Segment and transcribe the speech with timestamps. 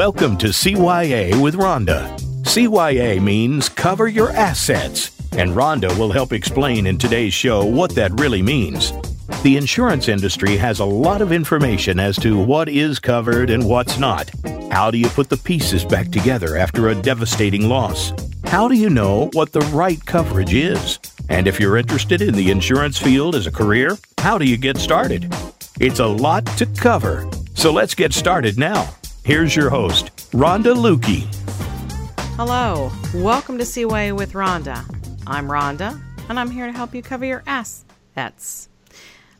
[0.00, 2.18] Welcome to CYA with Rhonda.
[2.44, 8.18] CYA means cover your assets, and Rhonda will help explain in today's show what that
[8.18, 8.94] really means.
[9.42, 13.98] The insurance industry has a lot of information as to what is covered and what's
[13.98, 14.30] not.
[14.72, 18.14] How do you put the pieces back together after a devastating loss?
[18.46, 20.98] How do you know what the right coverage is?
[21.28, 24.78] And if you're interested in the insurance field as a career, how do you get
[24.78, 25.30] started?
[25.78, 27.30] It's a lot to cover.
[27.52, 28.94] So let's get started now.
[29.22, 31.26] Here's your host, Rhonda Lukey.
[32.36, 34.82] Hello, welcome to CYA with Rhonda.
[35.26, 38.70] I'm Rhonda, and I'm here to help you cover your assets.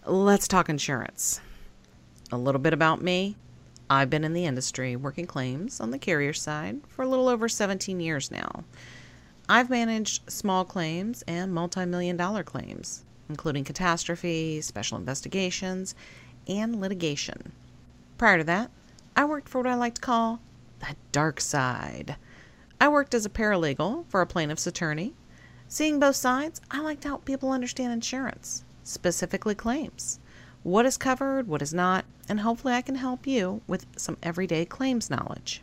[0.04, 1.40] Let's talk insurance.
[2.30, 3.36] A little bit about me.
[3.88, 7.48] I've been in the industry working claims on the carrier side for a little over
[7.48, 8.64] 17 years now.
[9.48, 15.94] I've managed small claims and multi million dollar claims, including catastrophe, special investigations,
[16.46, 17.52] and litigation.
[18.18, 18.70] Prior to that,
[19.16, 20.40] I worked for what I like to call
[20.80, 22.16] the dark side.
[22.80, 25.14] I worked as a paralegal for a plaintiff's attorney.
[25.68, 30.18] Seeing both sides, I like to help people understand insurance, specifically claims.
[30.62, 34.64] What is covered, what is not, and hopefully I can help you with some everyday
[34.64, 35.62] claims knowledge.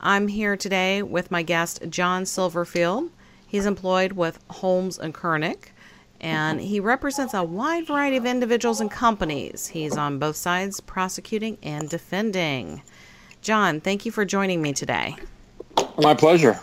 [0.00, 3.10] I'm here today with my guest, John Silverfield.
[3.46, 5.72] He's employed with Holmes and Kurnik,
[6.22, 9.66] and he represents a wide variety of individuals and companies.
[9.66, 12.82] He's on both sides, prosecuting and defending.
[13.42, 15.16] John, thank you for joining me today.
[15.98, 16.60] My pleasure.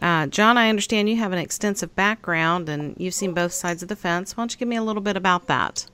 [0.00, 3.88] Uh, John, I understand you have an extensive background and you've seen both sides of
[3.88, 4.36] the fence.
[4.36, 5.86] Why don't you give me a little bit about that?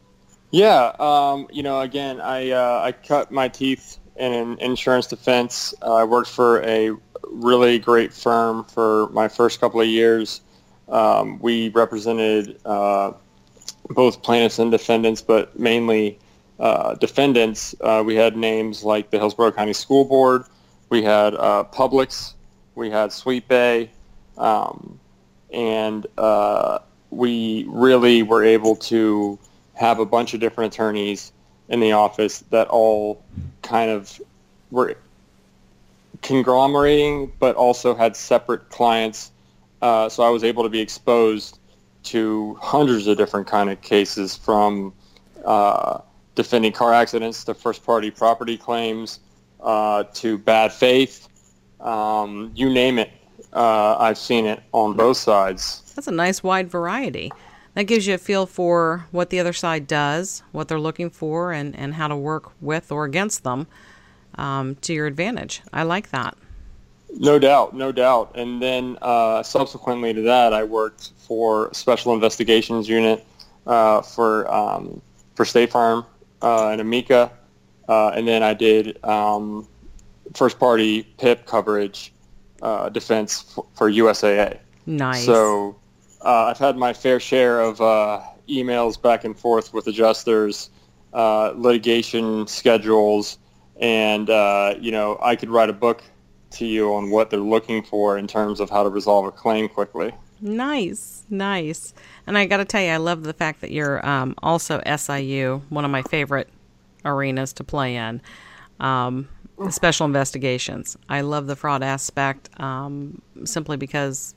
[0.53, 5.75] Yeah, um, you know, again, I uh, I cut my teeth in insurance defense.
[5.81, 6.91] Uh, I worked for a
[7.25, 10.41] really great firm for my first couple of years.
[10.91, 13.13] Um, we represented uh,
[13.89, 16.19] both plaintiffs and defendants, but mainly
[16.59, 17.75] uh, defendants.
[17.81, 20.45] Uh, we had names like the Hillsborough County School Board.
[20.89, 22.35] We had uh, Publix.
[22.75, 23.91] We had Sweet Bay.
[24.37, 24.99] Um,
[25.53, 26.81] and uh,
[27.11, 29.39] we really were able to
[29.75, 31.33] have a bunch of different attorneys
[31.69, 33.23] in the office that all
[33.63, 34.21] kind of
[34.71, 34.97] were
[36.23, 39.33] conglomerating, but also had separate clients.
[39.83, 41.59] Uh, so I was able to be exposed
[42.03, 44.93] to hundreds of different kind of cases from
[45.45, 46.01] uh,
[46.35, 49.21] defending car accidents to first-party property claims
[49.63, 51.29] uh, to bad faith.
[51.81, 53.11] Um, you name it,
[53.53, 55.93] uh, I've seen it on both sides.
[55.95, 57.33] That's a nice wide variety
[57.75, 61.53] that gives you a feel for what the other side does, what they're looking for,
[61.53, 63.67] and, and how to work with or against them
[64.37, 65.63] um, to your advantage.
[65.73, 66.37] I like that.
[67.17, 68.33] No doubt, no doubt.
[68.35, 73.27] And then uh, subsequently to that, I worked for Special Investigations Unit
[73.67, 75.03] uh, for um,
[75.35, 76.07] for State Farm
[76.43, 77.31] uh, and Amica,
[77.89, 79.67] uh, and then I did um,
[80.35, 82.13] first party PIP coverage
[82.63, 84.59] uh, defense for, for USAA.
[84.87, 85.25] Nice.
[85.25, 85.77] So
[86.25, 90.71] uh, I've had my fair share of uh, emails back and forth with adjusters,
[91.13, 93.39] uh, litigation schedules,
[93.81, 96.03] and uh, you know I could write a book
[96.51, 99.69] to you on what they're looking for in terms of how to resolve a claim
[99.69, 100.13] quickly.
[100.41, 101.93] Nice, nice.
[102.27, 105.63] And I got to tell you, I love the fact that you're um, also SIU,
[105.69, 106.49] one of my favorite
[107.05, 108.21] arenas to play in.
[108.81, 109.29] Um,
[109.69, 110.97] special investigations.
[111.09, 114.35] I love the fraud aspect um, simply because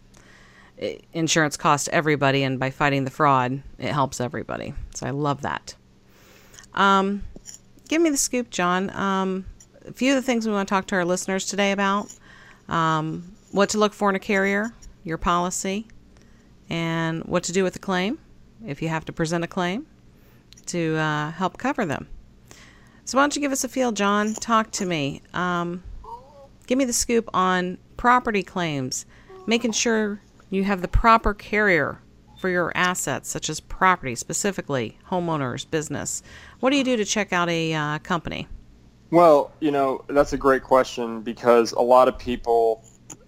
[1.14, 4.74] insurance costs everybody, and by fighting the fraud, it helps everybody.
[4.96, 5.76] So I love that.
[6.74, 7.24] Um,
[7.88, 8.90] give me the scoop, John.
[9.86, 12.08] A few of the things we want to talk to our listeners today about
[12.70, 14.72] um, what to look for in a carrier,
[15.04, 15.88] your policy,
[16.70, 18.18] and what to do with a claim
[18.66, 19.86] if you have to present a claim
[20.68, 22.08] to uh, help cover them.
[23.04, 24.34] So, why don't you give us a feel, John?
[24.36, 25.22] Talk to me.
[25.34, 25.84] Um,
[26.66, 29.06] give me the scoop on property claims,
[29.48, 32.00] making sure you have the proper carrier
[32.40, 36.24] for your assets, such as property, specifically homeowners, business.
[36.62, 38.48] What do you do to check out a uh, company?
[39.14, 42.84] Well, you know, that's a great question because a lot of people,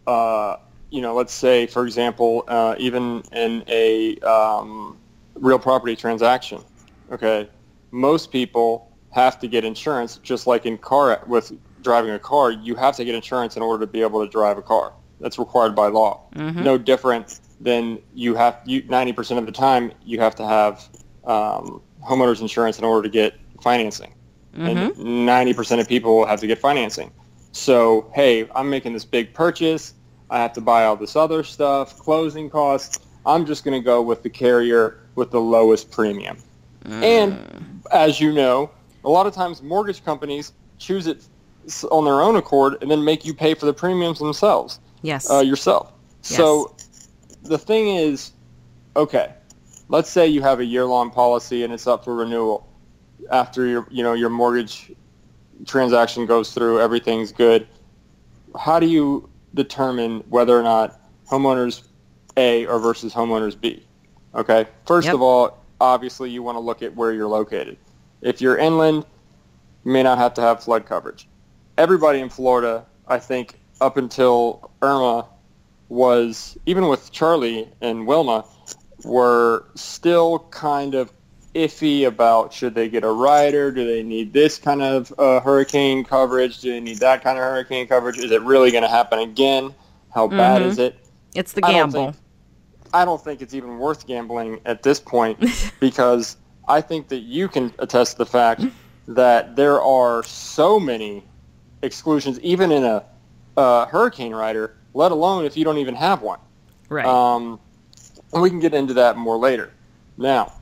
[0.08, 0.56] uh,
[0.90, 4.98] you know, let's say, for example, uh, even in a um,
[5.36, 6.64] real property transaction,
[7.12, 7.48] okay,
[7.92, 11.54] most people have to get insurance, just like in car with
[11.84, 14.58] driving a car, you have to get insurance in order to be able to drive
[14.58, 14.92] a car.
[15.20, 16.24] That's required by law.
[16.36, 16.64] Mm-hmm.
[16.64, 18.60] No different than you have.
[18.66, 20.90] You ninety percent of the time you have to have
[21.26, 24.15] um, homeowners insurance in order to get financing,
[24.56, 25.00] mm-hmm.
[25.00, 27.12] and ninety percent of people will have to get financing.
[27.52, 29.94] So hey, I'm making this big purchase.
[30.30, 33.00] I have to buy all this other stuff, closing costs.
[33.26, 36.38] I'm just going to go with the carrier with the lowest premium.
[36.84, 37.04] Mm.
[37.04, 38.72] And as you know,
[39.04, 41.26] a lot of times mortgage companies choose it
[41.92, 45.30] on their own accord and then make you pay for the premiums themselves Yes.
[45.30, 45.92] uh, yourself.
[46.22, 46.76] So
[47.44, 48.32] the thing is,
[48.96, 49.34] okay,
[49.90, 52.68] let's say you have a year-long policy and it's up for renewal
[53.32, 54.92] after your you know your mortgage
[55.66, 57.68] transaction goes through, everything's good.
[58.58, 61.84] How do you determine whether or not homeowners
[62.38, 63.86] A or versus homeowners B?
[64.34, 65.16] Okay, first Yep.
[65.16, 67.78] of all, obviously you want to look at where you're located.
[68.22, 69.06] If you're inland,
[69.86, 71.28] you may not have to have flood coverage.
[71.78, 75.28] Everybody in Florida, I think, up until Irma,
[75.90, 78.46] was even with Charley and Wilma,
[79.04, 81.12] were still kind of
[81.56, 83.72] iffy about should they get a rider?
[83.72, 86.60] Do they need this kind of uh, hurricane coverage?
[86.60, 88.18] Do they need that kind of hurricane coverage?
[88.20, 89.74] Is it really going to happen again?
[90.14, 90.66] How bad Mhm.
[90.66, 91.00] is it?
[91.34, 92.06] it's the I don't gamble.
[92.12, 92.16] think-
[92.94, 95.44] I don't think it's even worth gambling at this point
[95.82, 96.38] because
[96.68, 98.62] I think that you can attest to the fact
[99.10, 101.24] that there are so many
[101.82, 103.04] exclusions, even in a
[103.58, 106.40] uh, hurricane rider, let alone if you don't even have one.
[106.88, 107.06] Right.
[107.06, 107.60] Um,
[108.34, 109.72] and we can get into that more later.
[110.18, 110.54] Now,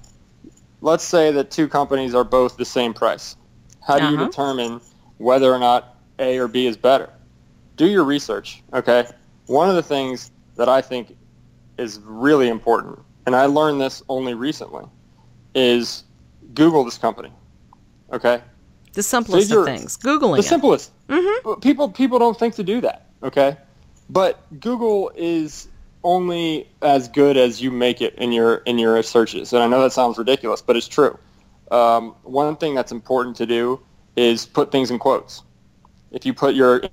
[0.84, 3.38] let's say that two companies are both the same price.
[3.88, 4.26] How do you Uh-huh.
[4.26, 4.82] determine
[5.18, 7.10] whether or not A or B is better?
[7.78, 9.08] Do your research, okay?
[9.48, 11.16] One of the things that I think
[11.78, 14.86] is really important, and I learned this only recently,
[15.56, 16.04] is
[16.54, 17.32] Google this company,
[18.12, 18.42] okay?
[18.94, 19.98] the simplest figure- of things.
[19.98, 20.44] Googling The it.
[20.44, 20.92] simplest.
[21.10, 21.62] Mhm.
[21.62, 23.08] People people don't think to do that.
[23.24, 23.58] Okay,
[24.08, 25.68] but Google is
[26.04, 29.54] only as good as you make it in your in your searches.
[29.54, 31.18] And I know that sounds ridiculous, but it's true.
[31.72, 33.80] Um, one thing that's important to do
[34.16, 35.44] is put things in quotes.
[36.12, 36.84] If you put your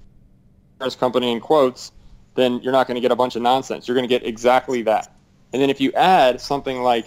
[0.78, 1.92] insurance company in quotes,
[2.34, 3.86] then you're not going to get a bunch of nonsense.
[3.86, 5.14] You're going to get exactly that.
[5.52, 7.06] And then if you add something like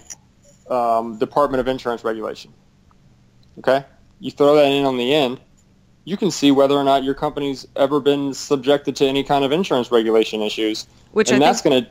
[0.70, 2.52] um, Department of Insurance regulation,
[3.58, 3.84] okay,
[4.20, 5.40] you throw that in on the end,
[6.04, 9.52] you can see whether or not your company's ever been subjected to any kind of
[9.52, 10.86] insurance regulation issues.
[11.14, 11.90] Which and I that's going to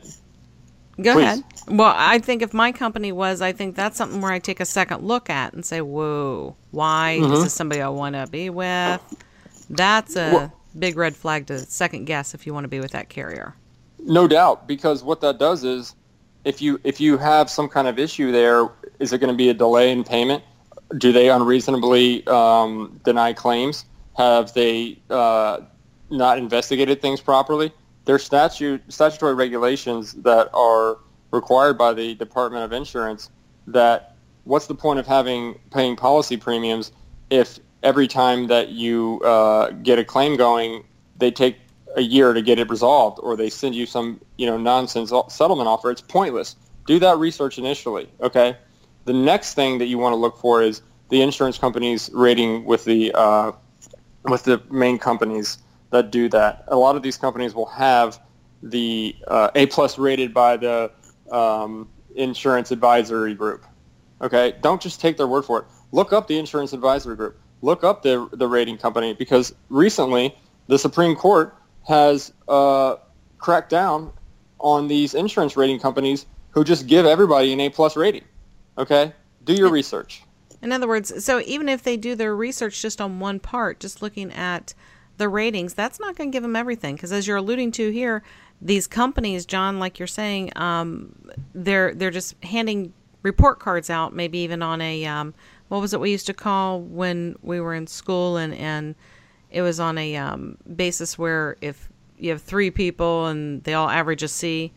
[1.02, 1.22] Go Please.
[1.24, 1.44] ahead.
[1.66, 4.64] Well, I think if my company was, I think that's something where I take a
[4.64, 7.32] second look at and say, "Whoa, why Mm-hmm.
[7.32, 9.00] is this somebody I want to be with?"
[9.70, 12.92] That's a Well- big red flag to second guess if you want to be with
[12.92, 13.56] that carrier.
[13.98, 15.96] No doubt, because what that does is,
[16.44, 18.68] if you if you have some kind of issue there,
[19.00, 20.44] is it going to be a delay in payment?
[20.98, 23.84] Do they unreasonably um, deny claims?
[24.16, 25.58] Have they uh,
[26.10, 27.72] not investigated things properly?
[28.04, 30.98] There's statute statutory regulations that are
[31.30, 33.30] required by the Department of Insurance.
[33.66, 36.92] That what's the point of having paying policy premiums
[37.30, 40.84] if every time that you uh, get a claim going,
[41.16, 41.56] they take
[41.96, 45.68] a year to get it resolved, or they send you some you know nonsense settlement
[45.68, 45.90] offer.
[45.90, 46.56] It's pointless.
[46.86, 48.08] Do that research initially.
[48.20, 48.56] Okay.
[49.06, 52.84] The next thing that you want to look for is the insurance company's rating with
[52.84, 53.52] the uh,
[54.24, 55.58] with the main companies
[55.94, 56.64] that do that.
[56.68, 58.20] A lot of these companies will have
[58.62, 60.90] the uh, A plus rated by the
[61.30, 63.64] um, insurance advisory group.
[64.20, 65.66] Okay, don't just take their word for it.
[65.92, 67.38] Look up the insurance advisory group.
[67.62, 70.36] Look up the the rating company because recently
[70.66, 71.54] the Supreme Court
[71.86, 72.96] has uh,
[73.38, 74.12] cracked down
[74.58, 78.24] on these insurance rating companies who just give everybody an A plus rating.
[78.76, 79.12] Okay,
[79.44, 80.22] do your research.
[80.60, 84.02] In other words, so even if they do their research just on one part, just
[84.02, 84.74] looking at
[85.16, 86.94] the ratings, that's not going to give them everything.
[86.96, 88.22] Because as you're alluding to here,
[88.60, 91.14] these companies, John, like you're saying, um,
[91.54, 92.92] they're they're just handing
[93.22, 95.34] report cards out, maybe even on a um,
[95.68, 98.94] what was it we used to call when we were in school, and and
[99.50, 103.88] it was on a um, basis where if you have three people and they all
[103.90, 104.72] average a C,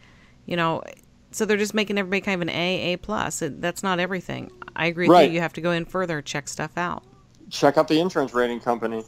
[0.45, 0.83] you know.
[1.31, 3.41] So they're just making everybody kind of an A, A plus.
[3.41, 4.49] It- That's not everything.
[4.75, 5.29] I agree with Right.
[5.29, 5.35] you.
[5.35, 7.03] You have to go in further, check stuff out.
[7.49, 9.03] check out the insurance rating company.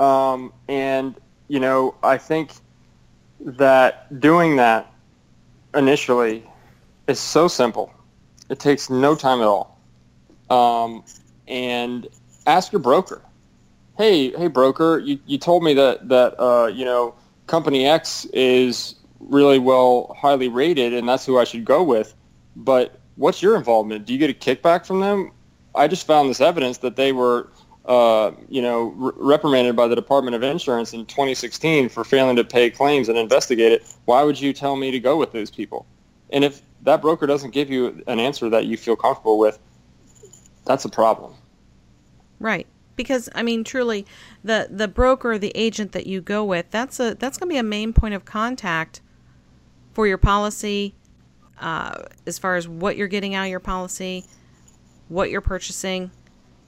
[0.00, 1.14] Um, and,
[1.48, 2.52] you know, I think
[3.40, 4.92] that doing that
[5.74, 6.42] initially
[7.06, 7.92] is so simple.
[8.48, 9.78] It takes no time at all.
[10.48, 11.04] Um,
[11.46, 12.08] and
[12.46, 13.22] ask your broker.
[13.98, 17.14] Hey, hey, broker, you, you told me that, that uh, you know,
[17.46, 22.14] company X is really well highly rated and that's who I should go with.
[22.56, 24.06] But what's your involvement?
[24.06, 25.32] Do you get a kickback from them?
[25.74, 27.50] I just found this evidence that they were,
[27.86, 32.44] uh, you know, re- reprimanded by the Department of Insurance in 2016 for failing to
[32.44, 33.94] pay claims and investigate it.
[34.04, 35.86] Why would you tell me to go with those people?
[36.30, 39.58] And if that broker doesn't give you an answer that you feel comfortable with,
[40.64, 41.34] that's a problem.
[42.38, 42.66] Right.
[42.96, 44.06] Because I mean, truly,
[44.44, 47.58] the the broker, the agent that you go with, that's a that's going to be
[47.58, 49.00] a main point of contact
[49.94, 50.94] for your policy,
[51.58, 54.26] uh, as far as what you're getting out of your policy,
[55.08, 56.10] what you're purchasing.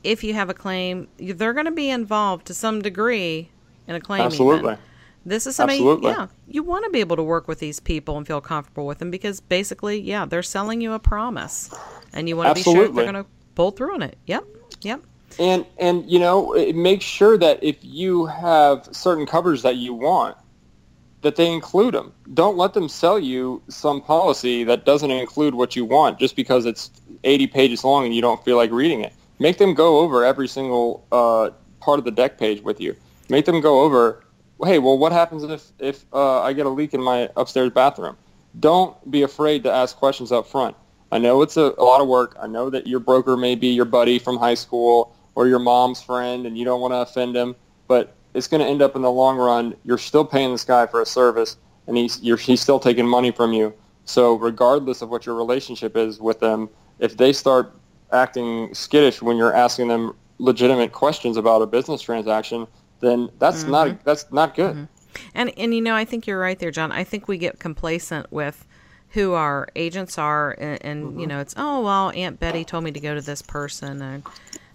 [0.05, 3.51] If you have a claim, they're going to be involved to some degree
[3.87, 4.23] in a claim.
[4.23, 4.73] Absolutely.
[4.73, 4.79] Even.
[5.25, 6.11] This is something, Absolutely.
[6.11, 8.99] yeah, you want to be able to work with these people and feel comfortable with
[8.99, 11.73] them because basically, yeah, they're selling you a promise,
[12.13, 14.19] and you want to be sure that they're going to pull through on it.
[14.27, 14.45] Yep,
[14.81, 15.01] yep.
[15.39, 19.77] And and you know, eh, it makes sure that if you have certain covers that
[19.77, 20.37] you want,
[21.23, 22.13] that they include them.
[22.35, 26.67] Don't let them sell you some policy that doesn't include what you want just because
[26.67, 26.91] it's
[27.25, 29.13] 80 pages long and you don't feel like reading it.
[29.43, 32.95] Make them go over every single uh, part of the deck page with you.
[33.29, 34.23] Make them go over.
[34.63, 38.17] Hey, well, what happens if if uh, I get a leak in my upstairs bathroom?
[38.61, 40.77] Don't be afraid to ask questions up front.
[41.11, 42.37] I know it's a, a lot of work.
[42.41, 46.01] I know that your broker may be your buddy from high school or your mom's
[46.01, 47.57] friend, and you don't want to offend him.
[47.89, 49.75] But it's going to end up in the long run.
[49.85, 51.57] You're still paying this guy for a service,
[51.89, 53.75] and he's he's still taking money from you.
[54.05, 56.69] So regardless of what your relationship is with them,
[57.01, 57.75] if they start
[58.13, 62.67] acting skittish when you're asking them legitimate questions about a business transaction,
[63.01, 63.73] then that's mm-hmm.
[63.73, 64.75] not that's not good.
[64.75, 64.85] Mm-hmm.
[65.35, 66.93] And and you know, I think you're right there, John.
[66.93, 68.67] I think we get complacent with
[69.11, 71.29] who our agents are, and, and you mm-hmm.
[71.29, 74.23] know, it's oh well, Aunt Betty told me to go to this person, and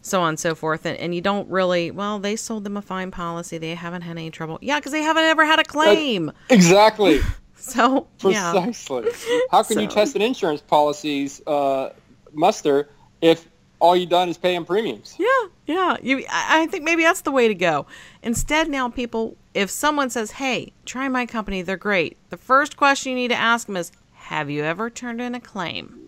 [0.02, 1.92] so on and so forth, and, and you don't really.
[1.92, 3.58] Well, they sold them a fine policy.
[3.58, 4.60] They haven't had any trouble.
[4.62, 6.32] Yeah, because they haven't ever had a claim.
[6.50, 7.22] Exactly.
[7.60, 9.10] So yeah, Precisely.
[9.52, 11.92] How can you test an insurance policy's uh,
[12.32, 12.88] muster
[13.22, 13.48] if
[13.80, 15.16] all you've done is pay them premiums?
[15.20, 15.28] Yeah,
[15.66, 15.98] yeah.
[16.02, 17.86] You, I think maybe that's the way to go.
[18.24, 23.12] Instead, now people, if someone says, "Hey, try my company, they're great," the first question
[23.12, 26.00] you need to ask them is, "Have you ever turned in a claim?"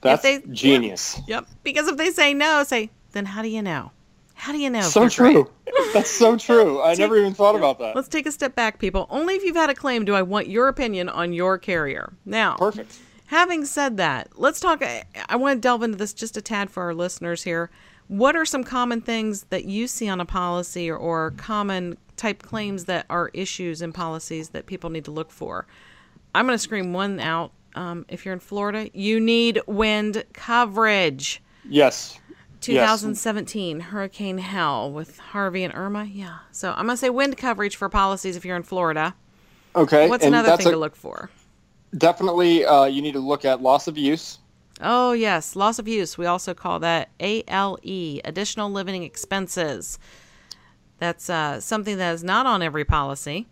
[0.00, 1.20] That's they- genius.
[1.26, 1.46] Yep.
[1.64, 3.90] Because if they say no, say, "Then how do you know?
[4.34, 5.50] How do you know?" So true.
[5.92, 6.80] That's so true.
[6.82, 7.96] I never even thought about that.
[7.96, 9.06] Let's take a step back, people.
[9.10, 12.12] Only if you've had a claim do I want your opinion on your carrier.
[12.24, 12.98] Now, Perfect.
[13.26, 14.82] Having said that, let's talk.
[14.82, 17.70] I, I want to delve into this just a tad for our listeners here.
[18.08, 22.42] What are some common things that you see on a policy or, or common type
[22.42, 25.66] claims that are issues in policies that people need to look for?
[26.34, 27.52] I'm going to scream one out.
[27.74, 31.42] Um, if you're in Florida, you need wind coverage.
[31.68, 32.18] Yes.
[32.18, 33.00] Yes.
[33.00, 36.04] 2017 Hurricane Hell with Harvey and Irma.
[36.04, 36.38] Yeah.
[36.52, 39.14] So I'm going to say wind coverage for policies if you're in Florida.
[39.74, 40.08] Okay.
[40.08, 41.28] What's and another thing a- to look for?
[41.96, 44.38] Definitely, uh, you need to look at loss of use.
[44.80, 46.18] Oh, yes, loss of use.
[46.18, 49.98] We also call that ALE, additional living expenses.
[50.98, 53.46] That's uh, something that is not on every policy.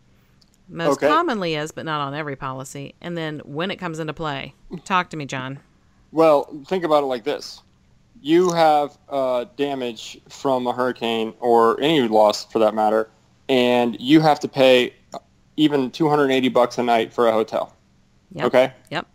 [0.68, 1.08] Most Okay.
[1.08, 2.94] commonly is, but not on every policy.
[3.00, 5.60] And then when it comes into play, talk to me, John.
[6.12, 7.62] Well, think about it like this:
[8.22, 13.10] you have uh, damage from a hurricane or any loss for that matter,
[13.48, 14.94] and you have to pay
[15.56, 17.74] even 280 bucks a night for a hotel.
[18.34, 18.46] Yep.
[18.46, 18.72] Okay.
[18.90, 19.06] Yep.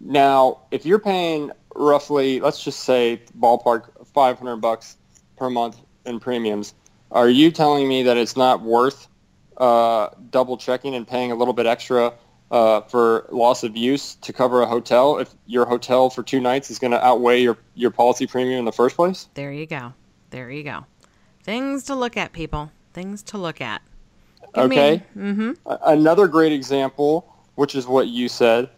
[0.00, 4.96] Now, if you're paying roughly, let's just say ballpark 500 bucks
[5.36, 6.74] per month in premiums,
[7.10, 9.08] are you telling me that it's not worth
[9.56, 12.12] uh, double checking and paying a little bit extra
[12.50, 16.70] uh, for loss of use to cover a hotel if your hotel for two nights
[16.70, 19.28] is going to outweigh your, your policy premium in the first place?
[19.34, 19.92] There you go.
[20.30, 20.84] There you go.
[21.42, 22.70] Things to look at, people.
[22.92, 23.82] Things to look at.
[24.54, 25.02] Give me- Okay.
[25.16, 25.52] Mm-hmm.
[25.84, 28.68] Another great example, which is what you said,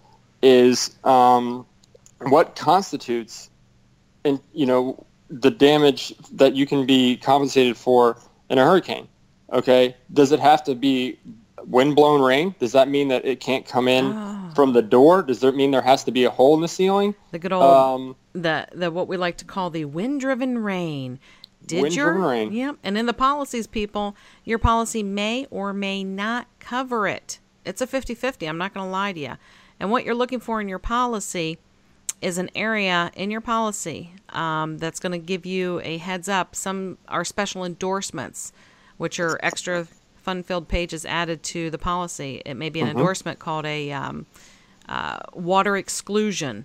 [0.42, 1.66] is um,
[2.21, 3.50] what constitutes,
[4.25, 8.16] and you know, the damage that you can be compensated for
[8.50, 9.09] in a hurricane.
[9.52, 11.18] Okay, does it have to be
[11.66, 12.54] wind-blown rain?
[12.59, 14.50] Does that mean that it can't come in Oh.
[14.54, 15.23] from the door?
[15.23, 17.14] Does that mean there has to be a hole in the ceiling?
[17.33, 21.18] The good old Um, the the what we like to call the wind driven rain.
[21.64, 22.52] Did Wind-driven your rain.
[22.52, 22.76] Yep.
[22.85, 24.14] And in the policies, people,
[24.45, 27.40] your policy may or may not cover it.
[27.66, 28.49] It's a 50-50.
[28.49, 29.32] I'm not going to lie to you.
[29.78, 31.58] And what you're looking for in your policy
[32.23, 36.54] is an area in your policy um, that's going to give you a heads up.
[36.54, 38.52] Some are special endorsements,
[38.96, 42.42] which are extra fun-filled pages added to the policy.
[42.44, 44.26] It may be an endorsement called a um,
[44.88, 46.64] uh, water exclusion.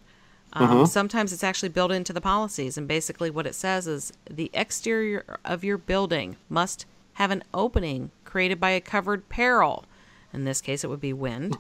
[0.53, 4.50] Um, Sometimes it's actually built into the policies, and basically what it says is the
[4.53, 9.86] exterior of your building must have an opening created by a covered peril.
[10.34, 11.58] In this case, it would be wind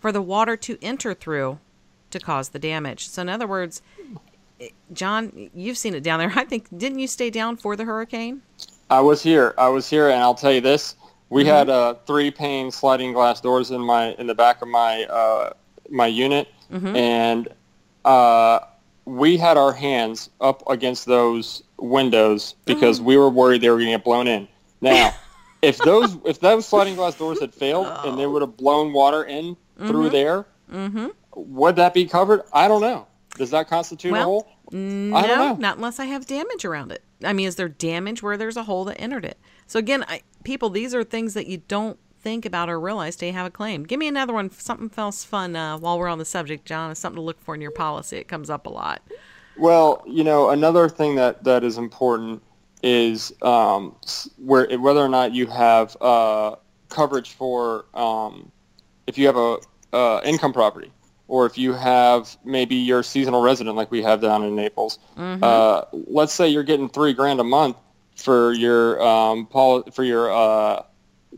[0.00, 1.58] for the water to enter through
[2.10, 3.08] to cause the damage.
[3.08, 3.82] So, in other words,
[4.92, 6.32] John, you've seen it down there.
[6.36, 8.42] I think didn't you stay down for the hurricane?
[8.90, 9.54] I was here.
[9.58, 10.96] I was here, and I'll tell you this:
[11.30, 15.04] we had uh, three pane sliding glass doors in my in the back of my
[15.04, 15.52] uh,
[15.90, 16.48] my unit,
[16.96, 17.48] and
[18.04, 18.60] uh,
[19.04, 23.90] we had our hands up against those windows because we were worried they were going
[23.90, 24.48] to get blown in.
[24.80, 25.14] Now,
[25.64, 29.24] if those if those sliding glass doors had failed and they would have blown water
[29.24, 30.46] in through there,
[31.34, 32.42] would that be covered?
[32.52, 33.06] I don't know.
[33.36, 34.48] Does that constitute a hole?
[34.70, 35.56] No, I don't know.
[35.56, 37.02] not unless I have damage around it.
[37.22, 39.38] I mean, is there damage where there's a hole that entered it?
[39.66, 43.28] So again, I, people, these are things that you don't think about or realize till
[43.28, 43.84] you have a claim.
[43.84, 46.90] Give me another one, something else fun uh, while we're on the subject, John.
[46.90, 48.16] Is something to look for in your policy.
[48.16, 49.02] It comes up a lot.
[49.56, 52.42] Well, you know, another thing that, that is important
[52.86, 53.96] is um,
[54.36, 56.54] where whether or not you have uh,
[56.90, 58.52] coverage for um,
[59.06, 59.56] if you have a
[59.94, 60.92] uh, income property
[61.26, 64.98] or if you have maybe you're a seasonal resident like we have down in Naples.
[65.16, 67.76] Uh, let's say you're getting three grand a month
[68.16, 70.82] for your um, pol- for your uh,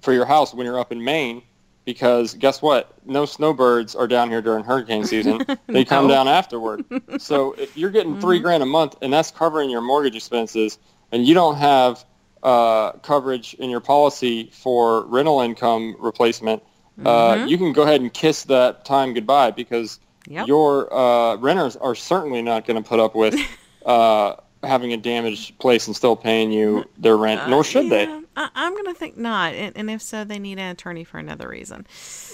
[0.02, 1.42] for your house when you're up in Maine.
[1.84, 2.92] Because guess what?
[3.04, 5.46] No snowbirds are down here during hurricane season.
[5.68, 6.14] They come No.
[6.14, 6.84] down afterward.
[7.18, 10.78] so if you're getting 3 grand a month and that's covering your mortgage expenses,
[11.12, 12.04] and you don't have
[12.42, 16.62] uh, coverage in your policy for rental income replacement,
[17.04, 20.48] uh, you can go ahead and kiss that time goodbye because Yep.
[20.48, 23.36] your uh, renters are certainly not going to put up with
[23.86, 28.04] uh, having a damaged place and still paying you their rent, nor should they.
[28.04, 29.54] Yeah, I, I'm going to think not.
[29.54, 31.86] And, and if so, they need an attorney for another reason.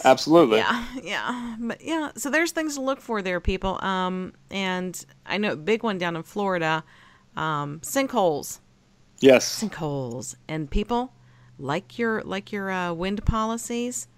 [0.05, 0.59] Absolutely.
[0.59, 2.13] Yeah, yeah, but yeah.
[2.17, 3.83] So there's things to look for there, people.
[3.85, 6.85] Um, and I know a big one down in Florida,
[7.37, 8.61] um, sinkholes,
[9.21, 9.63] Yes.
[9.63, 11.13] sinkholes, and people
[11.59, 14.09] like your like your uh, wind policies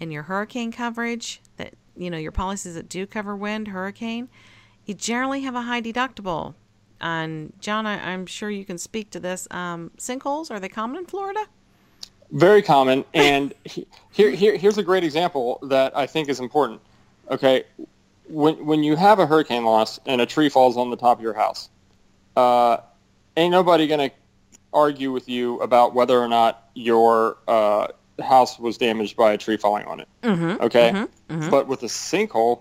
[0.00, 1.40] and your hurricane coverage.
[1.56, 4.28] That you know your policies that do cover wind, hurricane.
[4.84, 6.54] You generally have a high deductible.
[7.00, 9.46] And John, I, I'm sure you can speak to this.
[9.50, 11.46] Um, sinkholes are they common in Florida?
[12.32, 13.04] Very common.
[13.14, 13.54] And
[14.12, 16.80] here, here, here's a great example that I think is important.
[17.30, 17.64] Okay,
[18.28, 21.22] when when you have a hurricane loss and a tree falls on the top of
[21.22, 21.68] your house,
[22.38, 22.80] uh,
[23.36, 24.12] ain't nobody gonna
[24.72, 27.88] argue with you about whether or not your uh,
[28.22, 30.08] house was damaged by a tree falling on it.
[30.22, 31.06] Mm-hmm, okay,
[31.50, 32.60] but with a sinkhole,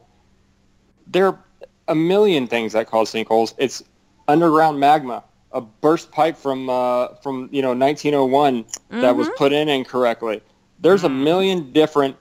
[1.05, 1.39] there are
[1.87, 3.53] a million things that cause sinkholes.
[3.59, 3.83] It's
[4.27, 8.65] underground magma, a burst pipe from uh, from you know 1901
[9.01, 10.41] that was put in incorrectly.
[10.79, 12.15] There's a million different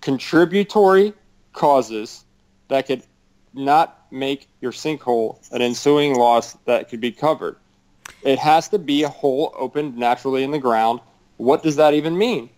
[0.00, 1.12] contributory
[1.52, 2.24] causes
[2.68, 3.02] that could
[3.52, 7.56] not make your sinkhole an ensuing loss that could be covered.
[8.22, 11.00] It has to be a hole opened naturally in the ground.
[11.36, 12.50] What does that even mean?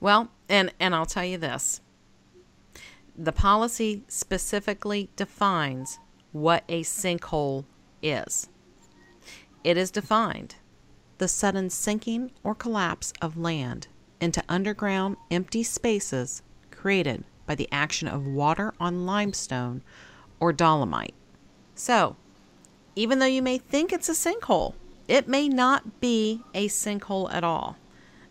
[0.00, 1.80] Well, and and I'll tell you this.
[3.16, 5.98] The policy specifically defines
[6.32, 7.64] what a sinkhole
[8.02, 8.48] is.
[9.62, 10.54] It is defined
[11.18, 13.88] the sudden sinking or collapse of land
[14.20, 19.82] into underground empty spaces created by the action of water on limestone
[20.40, 21.14] or dolomite.
[21.74, 22.16] So,
[22.96, 24.74] even though you may think it's a sinkhole,
[25.06, 27.76] it may not be a sinkhole at all.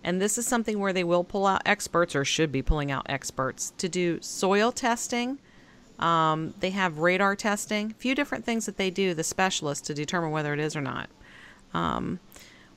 [0.03, 3.05] And this is something where they will pull out experts, or should be pulling out
[3.09, 5.39] experts, to do soil testing.
[5.99, 9.93] Um, they have radar testing, a few different things that they do, the specialists, to
[9.93, 11.09] determine whether it is or not.
[11.73, 12.19] Um,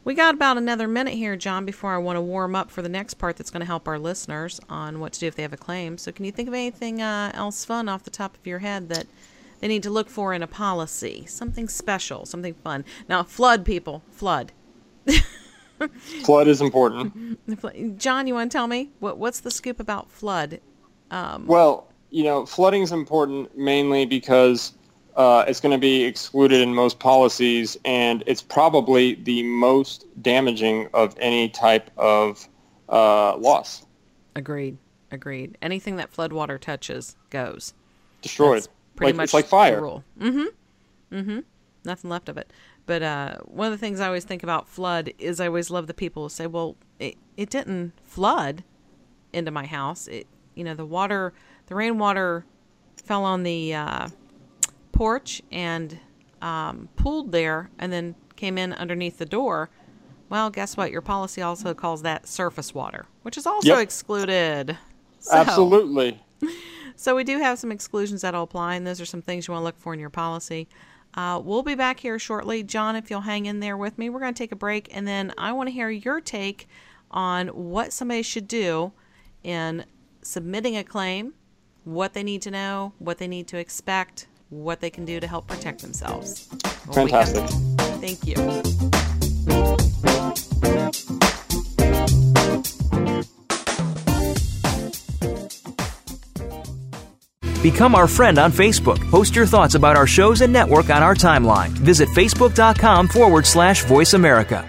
[0.04, 2.88] we got about another minute here, John, before I want to warm up for the
[2.88, 5.52] next part that's going to help our listeners on what to do if they have
[5.52, 5.98] a claim.
[5.98, 8.88] So, can you think of anything uh, else fun off the top of your head
[8.88, 9.06] that
[9.60, 11.24] they need to look for in a policy?
[11.26, 12.84] Something special, something fun.
[13.08, 14.52] Now, flood people, flood.
[16.22, 17.38] Flood is important.
[17.98, 20.60] John, you want to tell me what what's the scoop about flood?
[21.46, 24.74] Well, you know, flooding is important mainly because
[25.16, 30.88] uh, it's going to be excluded in most policies, and it's probably the most damaging
[30.94, 32.48] of any type of
[32.88, 33.84] uh, loss.
[34.34, 34.78] Agreed.
[35.10, 35.58] Agreed.
[35.60, 37.74] Anything that floodwater touches goes.
[38.22, 38.56] Destroyed.
[38.56, 39.82] That's pretty like, much it's like fire.
[39.82, 40.04] rule.
[40.18, 41.16] Mm-hmm.
[41.16, 41.40] Mm-hmm.
[41.84, 42.50] Nothing left of it.
[42.86, 45.86] But uh, one of the things I always think about flood is I always love
[45.86, 48.64] the people who say, "Well, it, it didn't flood
[49.32, 50.08] into my house.
[50.08, 51.32] It, you know, the water,
[51.66, 52.44] the rainwater
[52.96, 54.08] fell on the uh,
[54.92, 55.98] porch and
[56.40, 59.70] um, pooled there, and then came in underneath the door."
[60.28, 60.90] Well, guess what?
[60.90, 63.78] Your policy also calls that surface water, which is also Yep.
[63.80, 64.78] excluded.
[65.18, 66.20] So- Absolutely.
[66.96, 69.60] so we do have some exclusions that'll apply, and those are some things you want
[69.60, 70.68] to look for in your policy.
[71.14, 72.62] Uh, we'll be back here shortly.
[72.62, 75.06] John, if you'll hang in there with me, we're going to take a break, and
[75.06, 76.66] then I want to hear your take
[77.10, 78.92] on what somebody should do
[79.44, 79.84] in
[80.22, 81.34] submitting a claim,
[81.84, 85.26] what they need to know, what they need to expect, what they can do to
[85.26, 86.46] help protect themselves.
[86.86, 87.58] When we come- Fantastic.
[88.00, 89.52] Thank you.
[97.62, 98.98] Become our friend on Facebook.
[99.10, 101.68] Post your thoughts about our shows and network on our timeline.
[101.70, 104.68] Visit facebook.com forward slash voice America.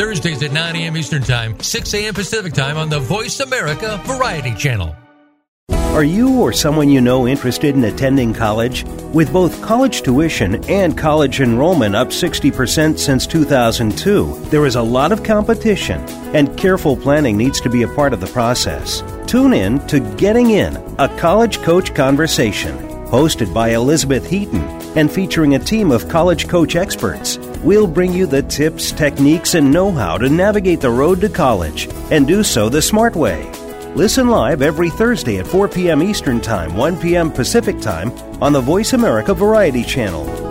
[0.01, 0.97] Thursdays at 9 a.m.
[0.97, 2.15] Eastern Time, 6 a.m.
[2.15, 4.95] Pacific Time on the Voice America Variety Channel.
[5.69, 8.83] Are you or someone you know interested in attending college?
[9.13, 15.11] With both college tuition and college enrollment up 60% since 2002, there is a lot
[15.11, 16.01] of competition,
[16.33, 19.03] and careful planning needs to be a part of the process.
[19.27, 24.63] Tune in to Getting In, a college coach conversation, hosted by Elizabeth Heaton
[24.97, 27.37] and featuring a team of college coach experts.
[27.63, 31.87] We'll bring you the tips, techniques, and know how to navigate the road to college
[32.09, 33.51] and do so the smart way.
[33.93, 36.01] Listen live every Thursday at 4 p.m.
[36.01, 37.31] Eastern Time, 1 p.m.
[37.31, 40.50] Pacific Time on the Voice America Variety Channel.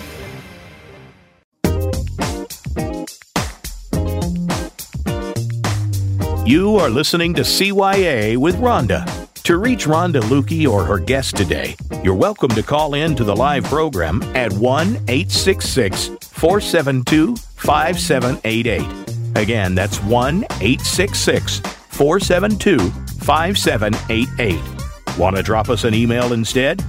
[6.45, 9.05] You are listening to CYA with Rhonda.
[9.43, 13.35] To reach Rhonda Lukey or her guest today, you're welcome to call in to the
[13.35, 19.37] live program at 1 866 472 5788.
[19.37, 25.17] Again, that's 1 866 472 5788.
[25.19, 26.83] Want to drop us an email instead?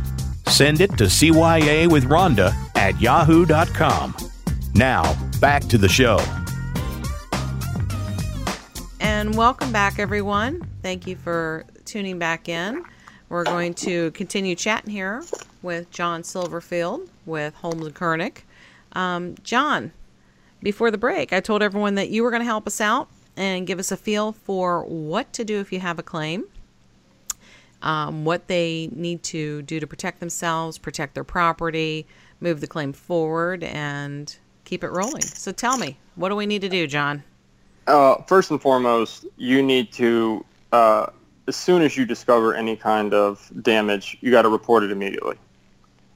[0.46, 4.16] Send it to CYA with Rhonda at yahoo.com.
[4.74, 6.18] Now, back to the show.
[9.22, 10.68] And welcome back, everyone.
[10.82, 12.84] Thank you for tuning back in.
[13.28, 15.22] We're going to continue chatting here
[15.62, 18.38] with John Silverfield with Holmes and Kurnik.
[18.94, 19.92] Um, John,
[20.60, 23.64] before the break, I told everyone that you were going to help us out and
[23.64, 26.46] give us a feel for what to do if you have a claim,
[27.80, 32.08] um, what they need to do to protect themselves, protect their property,
[32.40, 35.22] move the claim forward, and keep it rolling.
[35.22, 37.22] So tell me, what do we need to do, John?
[37.86, 41.06] Uh, first and foremost, you need to, uh,
[41.48, 45.36] as soon as you discover any kind of damage, you got to report it immediately.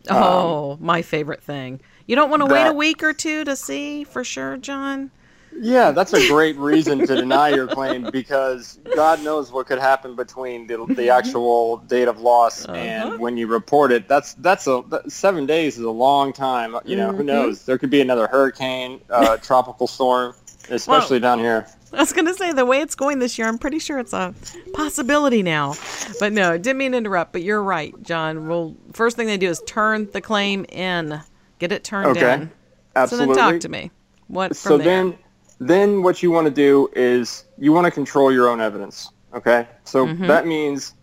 [0.09, 1.81] Oh, my favorite thing.
[2.07, 5.11] You don't want to wait a week or two to see for sure, John?
[5.59, 10.15] Yeah, that's a great reason to deny your claim because God knows what could happen
[10.15, 14.07] between the, the actual date of loss and when you report it.
[14.07, 16.77] That's that's a that, seven days is a long time.
[16.85, 17.65] You know, who knows?
[17.65, 20.35] There could be another hurricane, uh, tropical storm,
[20.71, 21.67] especially down here.
[21.93, 24.13] I was going to say, the way it's going this year, I'm pretty sure it's
[24.13, 24.35] a
[24.75, 25.75] possibility now.
[26.21, 28.49] But no, didn't mean to interrupt, but you're right, John.
[28.49, 31.21] Well, first thing they do is turn the claim in,
[31.59, 32.23] get it turned in.
[32.23, 32.51] Okay, in.
[32.95, 33.35] absolutely.
[33.35, 33.91] So then talk to me.
[34.29, 35.17] What from so then
[35.59, 39.67] then what you want to do is you want to control your own evidence okay
[39.85, 40.27] so Mm-hmm.
[40.27, 40.95] that means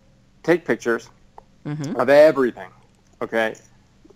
[0.42, 1.08] take pictures
[1.96, 2.70] of everything
[3.22, 3.54] okay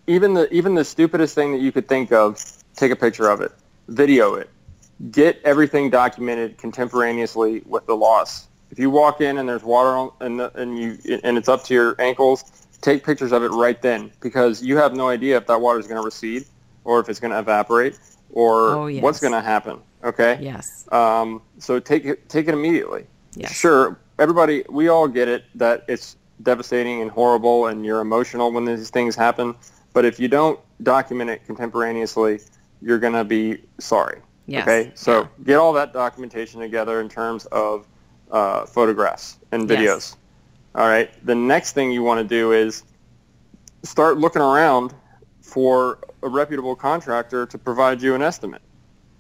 [0.07, 2.39] even the even the stupidest thing that you could think of
[2.77, 3.53] take a picture of it
[3.89, 4.51] video it
[5.11, 10.11] get everything documented contemporaneously with the loss if you walk in and there's water on,
[10.21, 12.45] and, and you and it's up to your ankles
[12.81, 15.87] take pictures of it right then because you have no idea if that water is
[15.87, 16.45] going to recede
[16.85, 17.99] or if it's going to evaporate
[18.31, 19.03] or Oh, yes.
[19.03, 19.79] what's going to happen.
[20.05, 20.39] Okay.
[20.41, 20.87] Yes.
[20.93, 23.07] Um, so take it take it immediately.
[23.35, 23.53] Yes.
[23.53, 23.99] Sure.
[24.19, 28.91] Everybody, we all get it that it's devastating and horrible, and you're emotional when these
[28.91, 29.55] things happen.
[29.93, 32.41] But if you don't document it contemporaneously,
[32.81, 34.19] you're going to be sorry.
[34.49, 34.63] Yes.
[34.63, 34.91] Okay.
[34.95, 35.27] So Yeah.
[35.45, 37.87] get all that documentation together in terms of
[38.33, 39.83] uh, photographs and videos.
[39.85, 40.17] Yes.
[40.75, 41.11] All right.
[41.25, 42.83] The next thing you want to do is
[43.83, 44.95] start looking around
[45.43, 48.63] for a reputable contractor to provide you an estimate.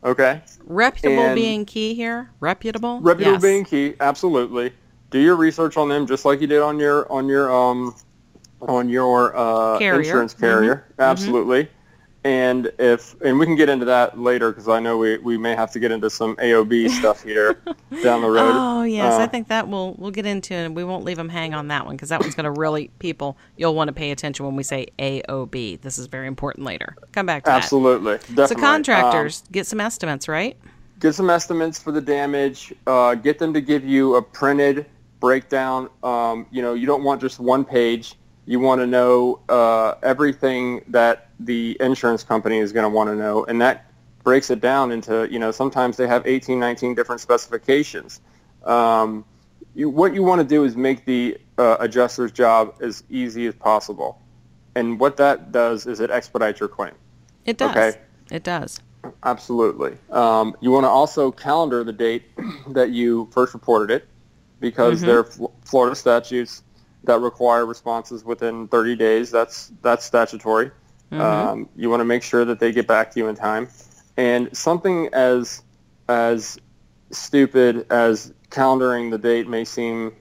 [0.02, 0.40] Okay.
[0.64, 2.30] Reputable and- being key here.
[2.40, 3.00] Reputable.
[3.00, 3.42] Reputable yes.
[3.42, 4.72] being key, absolutely.
[5.10, 7.94] Do your research on them just like you did on your on your um
[8.60, 10.00] on your uh, Carrier.
[10.00, 10.84] insurance carrier.
[10.98, 11.68] Absolutely.
[12.28, 15.54] And if and we can get into that later because I know we, we may
[15.54, 17.54] have to get into some AOB stuff here
[18.02, 18.52] down the road.
[18.54, 21.16] Oh yes, Uh, I think that we'll we'll get into it, and we won't leave
[21.16, 23.94] them hang on that one because that one's going to really people you'll want to
[23.94, 25.80] pay attention when we say AOB.
[25.80, 26.96] This is very important later.
[27.12, 28.18] Come back to absolutely.
[28.18, 28.20] that.
[28.20, 28.46] Definitely.
[28.56, 30.54] So contractors get some estimates, right?
[31.00, 32.74] get some estimates for the damage.
[32.86, 34.84] Uh, get them to give you a printed
[35.18, 35.88] breakdown.
[36.02, 38.16] Um, you know, you don't want just one page.
[38.44, 43.16] You want to know uh, everything that the insurance company is going to want to
[43.16, 43.86] know, and that
[44.24, 48.20] breaks it down into, you know, sometimes they have 18, 19 different specifications.
[48.64, 49.24] Um,
[49.74, 53.54] you, what you want to do is make the uh, adjuster's job as easy as
[53.54, 54.20] possible.
[54.74, 56.92] And what that does is it expedites your claim.
[57.44, 57.70] It does.
[57.70, 57.98] Okay.
[58.30, 58.80] It does.
[59.24, 59.96] Absolutely.
[60.10, 62.24] Um, you want to also calendar the date
[62.68, 64.08] that you first reported it
[64.60, 66.62] because there are Fl- Florida statutes
[67.04, 69.30] that require responses within 30 days.
[69.30, 70.70] That's that's statutory.
[71.12, 73.68] Um, you want to make sure that they get back to you in time.
[74.16, 75.62] And something as
[76.08, 76.58] as
[77.10, 80.12] stupid as calendaring the date may seem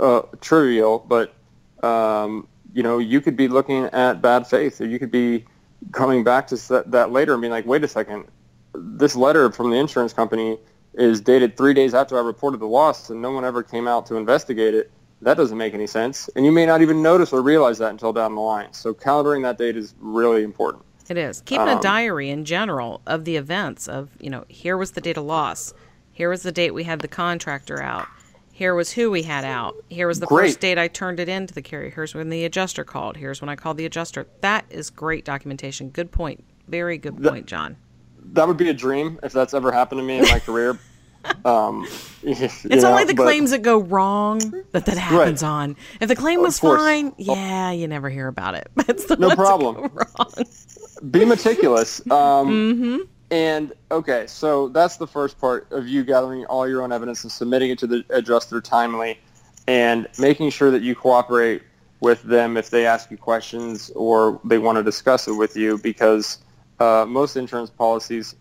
[0.00, 1.34] uh, trivial, but
[1.82, 5.44] um, you know you could be looking at bad faith, or you could be
[5.92, 8.26] coming back to that later and being like, wait a second,
[8.74, 10.58] this letter from the insurance company
[10.94, 14.06] is dated three days after I reported the loss, and no one ever came out
[14.06, 14.90] to investigate it.
[15.22, 18.12] That doesn't make any sense, and you may not even notice or realize that until
[18.12, 18.72] down the line.
[18.72, 20.84] So calendaring that date is really important.
[21.08, 21.40] It is.
[21.42, 25.00] Keeping Um, a diary in general of the events of, you know, here was the
[25.00, 25.72] date of loss.
[26.12, 28.06] Here was the date we had the contractor out.
[28.52, 29.74] Here was who we had out.
[29.88, 30.46] Here was the Great.
[30.48, 31.90] first date I turned it in to the carrier.
[31.90, 33.16] Here's when the adjuster called.
[33.16, 34.26] Here's when I called the adjuster.
[34.42, 35.88] That is great documentation.
[35.90, 36.44] Good point.
[36.68, 37.76] Very good point, John.
[38.32, 40.78] That would be a dream if that's ever happened to me in my career.
[41.44, 41.86] Um,
[42.26, 44.38] It's only the claims that go wrong
[44.72, 45.48] that that happens Right.
[45.48, 45.76] on.
[46.00, 48.70] If the claim was fine, yeah, you never hear about it.
[48.74, 49.90] But it's the No problem.
[49.92, 50.32] wrong.
[51.10, 52.00] be meticulous.
[52.10, 52.96] Um, Mm-hmm.
[53.30, 57.32] And okay, so that's the first part of you gathering all your own evidence and
[57.32, 59.18] submitting it to the adjuster timely,
[59.66, 61.62] and making sure that you cooperate
[62.00, 65.78] with them if they ask you questions or they want to discuss it with you,
[65.78, 66.38] because
[66.80, 68.36] uh, most insurance policies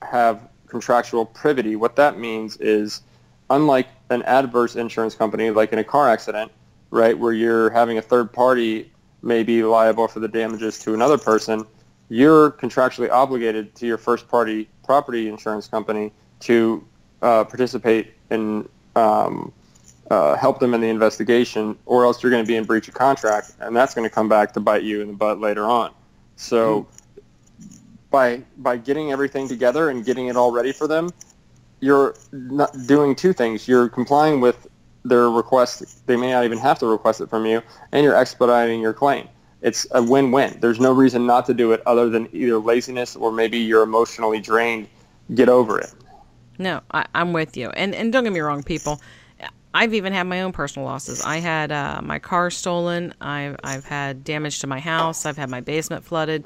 [0.00, 1.76] have contractual privity.
[1.76, 3.02] What that means is,
[3.48, 6.50] unlike an adverse insurance company, like in a car accident,
[6.90, 8.90] right, where you're having a third party
[9.22, 11.64] may be liable for the damages to another person,
[12.08, 16.84] you're contractually obligated to your first party property insurance company to
[17.22, 19.52] uh, participate and um,
[20.10, 22.94] uh, help them in the investigation, or else you're going to be in breach of
[22.94, 25.92] contract, and that's going to come back to bite you in the butt later on.
[26.36, 26.86] So
[28.12, 31.10] by by getting everything together and getting it all ready for them,
[31.80, 33.66] you're not doing two things.
[33.66, 34.68] You're complying with
[35.04, 36.06] their request.
[36.06, 39.28] They may not even have to request it from you, and you're expediting your claim.
[39.62, 40.58] It's a win-win.
[40.60, 44.40] There's no reason not to do it other than either laziness or maybe you're emotionally
[44.40, 44.88] drained.
[45.34, 45.92] Get over it.
[46.58, 47.70] No, I, I'm with you.
[47.70, 49.00] And and don't get me wrong, people.
[49.74, 51.22] I've even had my own personal losses.
[51.24, 53.14] I had uh, my car stolen.
[53.20, 55.24] I've I've had damage to my house.
[55.24, 56.44] I've had my basement flooded.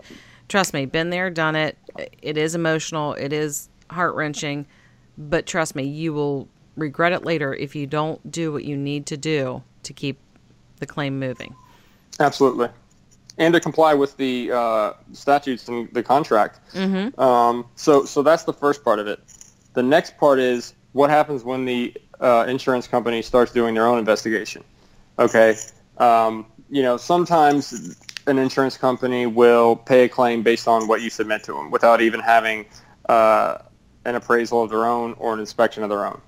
[0.48, 1.76] Trust me, been there, done it.
[2.22, 3.14] It is emotional.
[3.14, 4.66] It is heart wrenching,
[5.18, 9.06] but trust me, you will regret it later if you don't do what you need
[9.06, 10.18] to do to keep
[10.78, 11.54] the claim moving.
[12.20, 12.68] Absolutely.
[13.38, 16.60] And to comply with the uh, statutes and the contract.
[16.72, 17.20] Mm-hmm.
[17.20, 19.20] Um, so, so that's the first part of it.
[19.74, 23.98] The next part is what happens when the uh, insurance company starts doing their own
[23.98, 24.64] investigation.
[25.18, 25.56] Okay.
[25.98, 31.10] Um, you know, sometimes an insurance company will pay a claim based on what you
[31.10, 32.66] submit to them without even having
[33.08, 33.58] uh,
[34.04, 36.20] an appraisal of their own or an inspection of their own.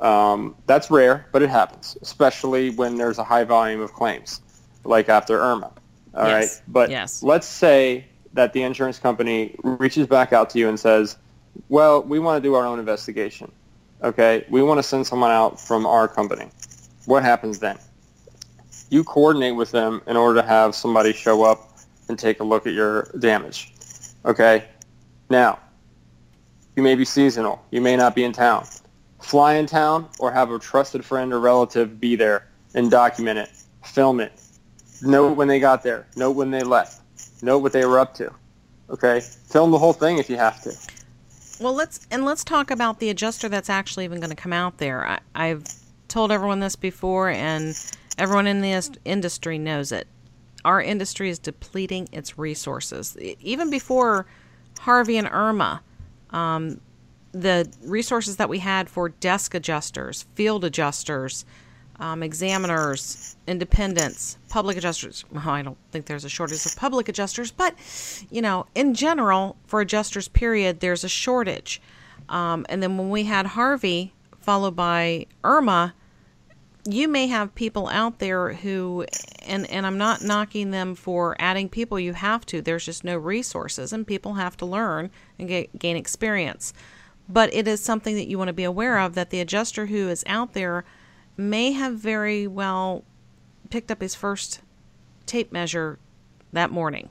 [0.00, 4.42] Um, that's rare, but it happens, especially when there's a high volume of claims,
[4.84, 5.72] like after Irma.
[6.14, 6.62] All right, Yes.
[6.68, 7.22] But Yes.
[7.22, 11.16] let's say that the insurance company reaches back out to you and says,
[11.70, 13.50] well, we want to do our own investigation.
[14.02, 16.50] Okay, we want to send someone out from our company.
[17.06, 17.78] What happens then?
[18.88, 21.76] You coordinate with them in order to have somebody show up
[22.08, 23.72] and take a look at your damage.
[24.24, 24.64] Okay,
[25.28, 25.58] now,
[26.76, 27.64] you may be seasonal.
[27.70, 28.66] You may not be in town.
[29.20, 33.50] Fly in town or have a trusted friend or relative be there and document it.
[33.84, 34.40] Film it.
[35.02, 36.06] Note when they got there.
[36.16, 37.02] Note when they left.
[37.42, 38.32] Note what they were up to.
[38.90, 39.20] Okay?
[39.20, 40.72] Film the whole thing if you have to.
[41.58, 44.76] Well, let's and let's talk about the adjuster that's actually even going to come out
[44.76, 45.06] there.
[45.06, 45.64] I, I've
[46.16, 47.78] told everyone this before, and
[48.16, 50.08] everyone in the industry knows it.
[50.64, 53.14] Our industry is depleting its resources.
[53.18, 54.24] Even before
[54.80, 55.82] Harvey and Irma,
[56.30, 56.80] um,
[57.32, 61.44] the resources that we had for desk adjusters, field adjusters,
[62.00, 65.22] um, examiners, independents, public adjusters.
[65.30, 67.74] Well, I don't think there's a shortage of public adjusters, but
[68.30, 71.82] you know, in general, for adjusters, period, there's a shortage.
[72.30, 75.92] Um, and then when we had Harvey, followed by Irma,
[76.86, 79.04] you may have people out there who,
[79.46, 81.98] and and I'm not knocking them for adding people.
[82.00, 82.62] You have to.
[82.62, 86.72] There's just no resources, and people have to learn and get, gain experience.
[87.28, 90.08] but it is something that you want to be aware of that the adjuster who
[90.08, 90.84] is out there
[91.36, 93.04] may have very well
[93.70, 94.60] picked up his first
[95.26, 95.98] tape measure
[96.52, 97.10] that morning.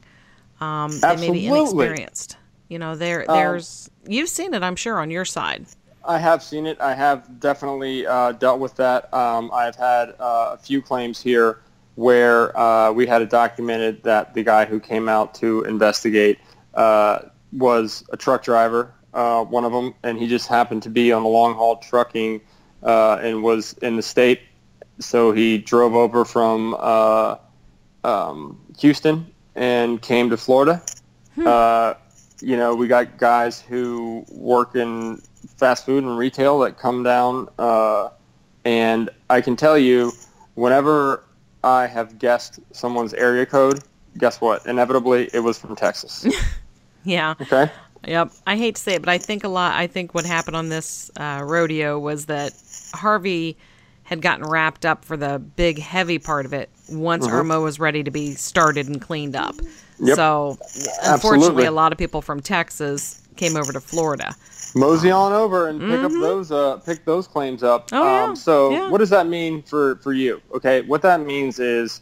[0.62, 2.38] Um, they may be inexperienced.
[2.70, 5.66] You know, there there's you've seen it, I'm sure, on your side.
[6.08, 6.80] I have seen it.
[6.80, 9.12] I have definitely uh, dealt with that.
[9.14, 11.62] Um, I've had uh, a few claims here
[11.96, 16.40] where uh, we had it documented that the guy who came out to investigate
[16.74, 17.20] uh,
[17.54, 21.24] was a truck driver, uh, one of them, and he just happened to be on
[21.24, 22.42] the long haul trucking
[22.84, 24.42] uh, and was in the state.
[25.00, 27.38] So he drove over from uh,
[28.04, 30.82] um, Houston and came to Florida.
[31.46, 31.96] Uh,
[32.42, 35.22] you know, we got guys who work in
[35.58, 38.10] fast food and retail that come down, uh,
[38.64, 40.12] and I can tell you,
[40.56, 41.24] whenever
[41.64, 43.84] I have guessed someone's area code,
[44.18, 44.66] guess what?
[44.66, 46.26] Inevitably, it was from Texas.
[47.06, 47.36] Yeah.
[47.40, 47.72] Okay.
[48.08, 48.32] Yep.
[48.46, 49.76] I hate to say it, but I think a lot.
[49.76, 52.54] I think what happened on this uh, rodeo was that
[52.94, 53.58] Harvey
[54.06, 58.04] had gotten wrapped up for the big, heavy part of it once Irma was ready
[58.04, 59.56] to be started and cleaned up.
[60.00, 60.16] Yep.
[60.16, 60.58] So,
[61.04, 61.66] unfortunately, Absolutely.
[61.66, 64.36] a lot of people from Texas came over to Florida.
[64.76, 67.90] Mosey on over and pick up those uh, pick those claims up.
[67.90, 67.96] Mm-hmm.
[67.96, 68.34] Oh, yeah.
[68.36, 68.90] so Yeah.
[68.90, 70.42] what does that mean for for you?
[70.54, 72.02] Okay, what that means is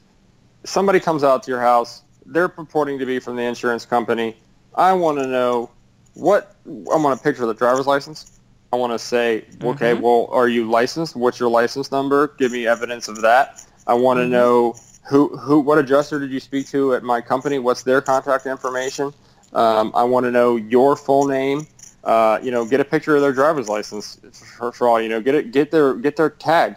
[0.66, 2.02] somebody comes out to your house.
[2.26, 4.36] They're purporting to be from the insurance company.
[4.76, 5.70] I want to know
[6.16, 8.39] what I want a picture of the driver's license.
[8.73, 10.01] I want to say, okay, Mm-hmm.
[10.01, 11.15] well, are you licensed?
[11.15, 12.29] What's your license number?
[12.39, 13.63] Give me evidence of that.
[13.86, 14.31] I want Mm-hmm.
[14.31, 14.75] to know
[15.09, 17.59] who who what adjuster did you speak to at my company?
[17.59, 19.13] What's their contact information?
[19.53, 21.67] Um, I want to know your full name.
[22.03, 24.17] Uh, you know, get a picture of their driver's license
[24.57, 25.21] for, for all you know.
[25.21, 26.75] Get it, get their get their tag.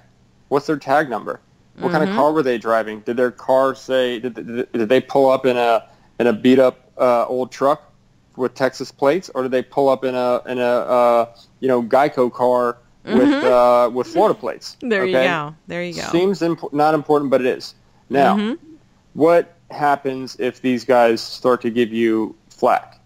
[0.49, 1.41] What's their tag number?
[1.79, 3.01] What kind of car were they driving?
[3.01, 4.19] Did their car say?
[4.21, 5.85] Did, did, did they pull up in a
[6.21, 7.93] in a beat up uh, old truck
[8.37, 11.27] with Texas plates, or did they pull up in a in a uh,
[11.61, 14.77] you know Geico car with uh, with Florida plates?
[14.81, 15.55] There you go.
[15.67, 16.09] There you go.
[16.11, 17.75] Seems imp- not important, but it is.
[18.11, 18.75] Now, Mm-hmm.
[19.15, 23.01] what happens if these guys start to give you flack?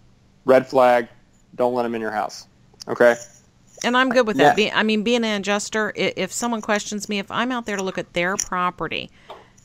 [0.45, 1.07] Red flag.
[1.55, 2.47] Don't let them in your house.
[2.87, 3.15] Okay.
[3.83, 4.45] And I'm good with Yeah.
[4.49, 4.55] that.
[4.55, 7.83] Be, I mean, being an adjuster, if someone questions me, if I'm out there to
[7.83, 9.09] look at their property,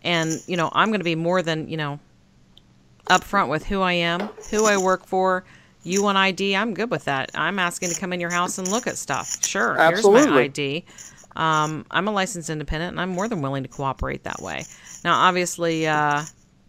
[0.03, 1.99] and you know, I'm going to be more than you know,
[3.09, 4.21] upfront with who I am,
[4.51, 5.45] who I work for.
[5.87, 6.57] You want ID?
[6.57, 7.31] I'm good with that.
[7.35, 9.45] I'm asking to come in your house and look at stuff.
[9.45, 10.85] Sure, here's my ID.
[11.37, 14.65] Um, I'm a licensed independent, and I'm more than willing to cooperate that way.
[15.05, 16.25] Now, obviously, uh,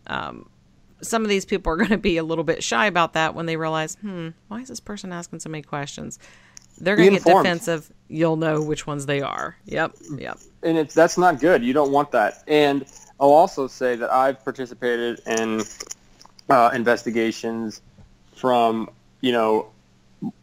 [0.05, 0.47] um,
[1.01, 3.47] some of these people are going to be a little bit shy about that when
[3.47, 6.19] they realize, hmm, why is this person asking so many questions?
[6.79, 7.91] They're going to get defensive.
[8.07, 9.57] You'll know which ones they are.
[9.65, 10.37] Yep, yep.
[10.61, 11.63] and it's that's not good.
[11.63, 12.43] You don't want that.
[12.47, 12.85] And
[13.19, 15.63] I'll also say that I've participated in
[16.51, 17.81] uh, investigations
[18.35, 19.69] from you know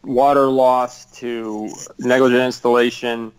[0.03, 3.31] water loss to negligent installation,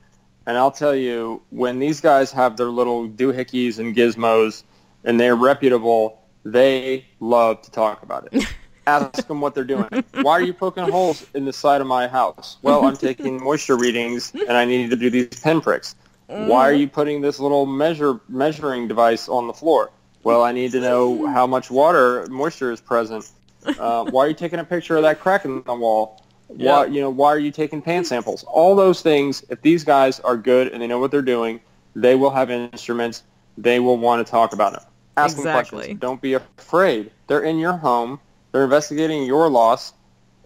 [0.46, 4.62] and I'll tell you when these guys have their little doohickeys and gizmos,
[5.04, 8.44] and they're reputable, they love to talk about it.
[8.86, 9.88] Ask them what they're doing.
[10.20, 12.58] Why are you poking holes in the side of my house?
[12.62, 15.96] Well, I'm taking moisture readings, and I need to do these pinpricks.
[16.28, 19.90] Why are you putting this little measure measuring device on the floor?
[20.24, 23.30] Well, I need to know how much water moisture is present.
[23.78, 26.22] Uh, why are you taking a picture of that crack in the wall?
[26.48, 26.94] Why Yep.
[26.94, 28.44] you know why are you taking pan samples?
[28.44, 29.44] All those things.
[29.48, 31.60] If these guys are good and they know what they're doing,
[31.94, 33.24] they will have instruments.
[33.58, 34.80] They will want to talk about it.
[35.16, 35.78] Ask them Exactly.
[35.78, 36.00] questions.
[36.00, 37.10] Don't be afraid.
[37.26, 38.20] They're in your home.
[38.52, 39.92] They're investigating your loss,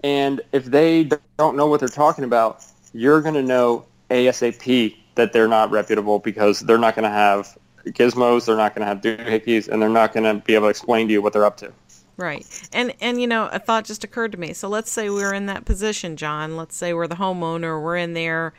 [0.03, 5.33] and if they don't know what they're talking about, you're going to know ASAP that
[5.33, 7.57] they're not reputable because they're not going to have
[7.89, 10.71] gizmos, they're not going to have doohickeys, and they're not going to be able to
[10.71, 11.73] explain to you what they're up to.
[12.21, 12.47] Right.
[12.73, 14.53] And and you know, a thought just occurred to me.
[14.53, 16.57] So let's say we're in that position, John.
[16.57, 18.53] Let's say we're the homeowner, we're in there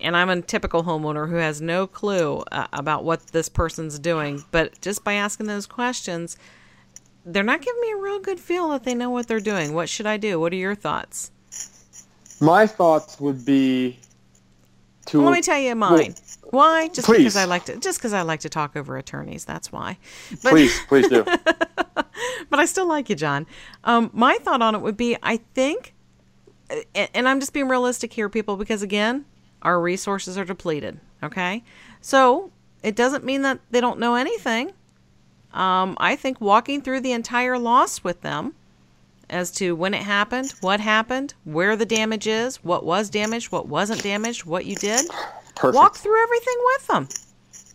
[0.00, 4.44] and I'm a typical homeowner who has no clue uh, about what this person's doing,
[4.50, 6.36] but just by asking those questions,
[7.24, 9.72] they're not giving me a real good feel that they know what they're doing.
[9.74, 10.38] What should I do?
[10.38, 11.30] What are your thoughts?
[12.40, 13.98] My thoughts would be
[15.06, 16.14] to Let me tell you mine.
[16.50, 16.88] Why?
[16.88, 17.18] Just Please.
[17.18, 19.98] because I like to just because I like to talk over attorneys, that's why.
[20.42, 21.24] But please, please do.
[21.94, 23.46] but I still like you, John.
[23.84, 25.94] Um, my thought on it would be I think,
[26.94, 29.24] and, and I'm just being realistic here, people, because again,
[29.62, 31.00] our resources are depleted.
[31.22, 31.62] Okay.
[32.00, 32.50] So
[32.82, 34.72] it doesn't mean that they don't know anything.
[35.52, 38.54] Um, I think walking through the entire loss with them
[39.28, 43.66] as to when it happened, what happened, where the damage is, what was damaged, what
[43.68, 45.06] wasn't damaged, what you did,
[45.54, 45.74] Perfect.
[45.74, 47.08] walk through everything with them.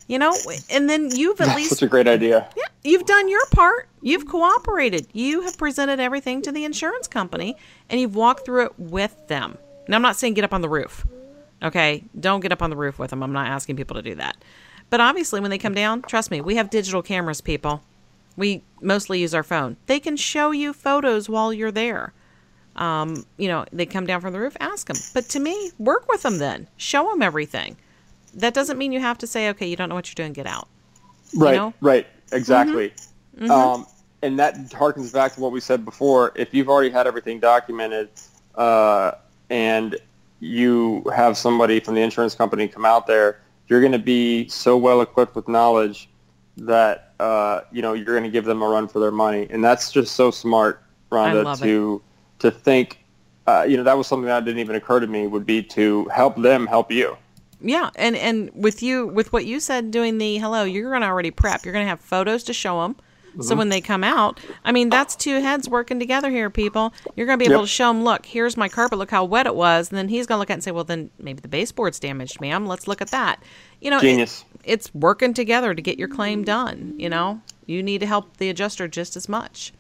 [0.07, 0.35] You know,
[0.69, 2.49] and then you've at That's least such a great idea.
[2.57, 3.87] yeah, you've done your part.
[4.01, 5.07] You've cooperated.
[5.13, 7.55] You have presented everything to the insurance company
[7.89, 9.57] and you've walked through it with them.
[9.87, 11.05] Now, I'm not saying get up on the roof.
[11.63, 13.23] Okay, don't get up on the roof with them.
[13.23, 14.35] I'm not asking people to do that.
[14.89, 17.81] But obviously, when they come down, trust me, we have digital cameras, people.
[18.37, 19.77] We mostly use our phone.
[19.85, 22.13] They can show you photos while you're there.
[22.75, 24.97] Um, you know, they come down from the roof, ask them.
[25.13, 26.67] But to me, work with them then.
[26.77, 27.77] Show them everything.
[28.33, 30.47] That doesn't mean you have to say, okay, you don't know what you're doing, get
[30.47, 30.67] out.
[31.35, 31.73] Right, know?
[31.81, 32.93] right, exactly.
[33.37, 33.51] Mm-hmm.
[33.51, 33.85] Um,
[34.21, 36.31] and that harkens back to what we said before.
[36.35, 38.09] If you've already had everything documented
[38.55, 39.13] uh,
[39.49, 39.97] and
[40.39, 44.77] you have somebody from the insurance company come out there, you're going to be so
[44.77, 46.09] well equipped with knowledge
[46.57, 49.63] that uh, you know you're going to give them a run for their money, and
[49.63, 52.39] that's just so smart, Rhonda, to it.
[52.39, 52.97] to think.
[53.47, 55.27] Uh, you know, that was something that didn't even occur to me.
[55.27, 57.17] Would be to help them help you.
[57.61, 61.07] Yeah, and and with you with what you said doing the hello, you're going to
[61.07, 61.63] already prep.
[61.63, 62.95] You're going to have photos to show them
[63.31, 63.41] Mm-hmm.
[63.43, 66.93] So when they come out, I mean, that's two heads working together here, people.
[67.15, 67.65] You're going to be able yep.
[67.65, 69.89] to show them, look, here's my carpet, look how wet it was.
[69.89, 71.99] And then he's going to look at it and say, well, then maybe the baseboard's
[71.99, 72.67] damaged, ma'am.
[72.67, 73.41] Let's look at that.
[73.79, 74.43] You know, Genius.
[74.63, 76.93] It, it's working together to get your claim done.
[76.97, 79.73] You know, you need to help the adjuster just as much.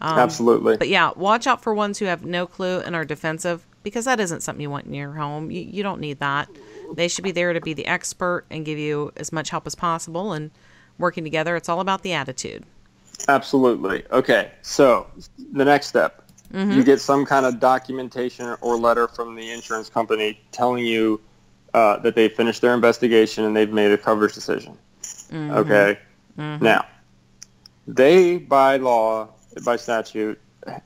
[0.00, 0.76] Um, Absolutely.
[0.76, 4.20] But yeah, watch out for ones who have no clue and are defensive because that
[4.20, 5.50] isn't something you want in your home.
[5.50, 6.48] You, you don't need that.
[6.94, 9.74] They should be there to be the expert and give you as much help as
[9.74, 10.32] possible.
[10.32, 10.50] And
[10.98, 12.64] working together, it's all about the attitude.
[13.26, 14.04] Absolutely.
[14.10, 14.52] Okay.
[14.62, 15.06] So
[15.52, 16.72] the next step, mm-hmm.
[16.72, 21.20] you get some kind of documentation or letter from the insurance company telling you
[21.74, 24.78] uh, that they finished their investigation and they've made a coverage decision.
[25.02, 25.50] Mm-hmm.
[25.50, 25.98] Okay.
[26.38, 26.64] Mm-hmm.
[26.64, 26.86] Now,
[27.86, 29.28] they by law,
[29.64, 30.40] by statute,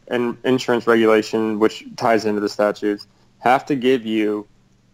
[0.09, 3.07] and insurance regulation, which ties into the statutes,
[3.39, 4.47] have to give you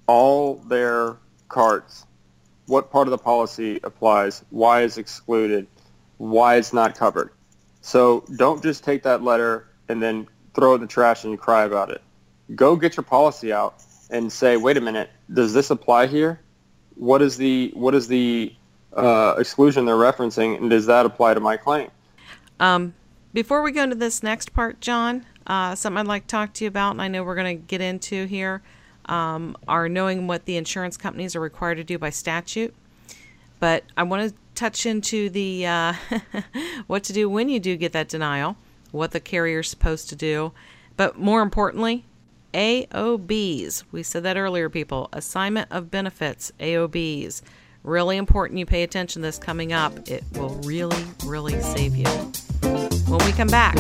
[0.07, 1.17] all their
[1.49, 2.07] cards.
[2.67, 4.45] What part of the policy applies?
[4.51, 5.67] Why is excluded?
[6.19, 7.31] Why it's not covered.
[7.81, 11.39] So don't just take that letter and then throw it in the trash and you
[11.39, 12.03] cry about it.
[12.55, 16.41] Go get your policy out and say, wait a minute, does this apply here?
[16.97, 18.55] What is the what is the
[18.97, 21.91] uh, exclusion they're referencing, and does that apply to my claim?
[22.59, 22.95] Um,
[23.33, 26.65] before we go into this next part, John, uh, something I'd like to talk to
[26.65, 28.63] you about, and I know we're going to get into here,
[29.07, 32.75] um, are knowing what the insurance companies are required to do by statute.
[33.61, 35.93] But I want to touch into the uh,
[36.89, 38.57] what to do when you do get that denial,
[38.91, 40.53] what the carrier's supposed to do,
[40.97, 42.05] but more importantly,
[42.53, 43.85] AOBs.
[43.93, 45.09] We said that earlier, people.
[45.13, 47.43] Assignment of benefits, AOBs.
[47.85, 50.09] Really important you pay attention to this coming up.
[50.09, 52.09] It will really, really save you.
[53.07, 53.77] When we come back.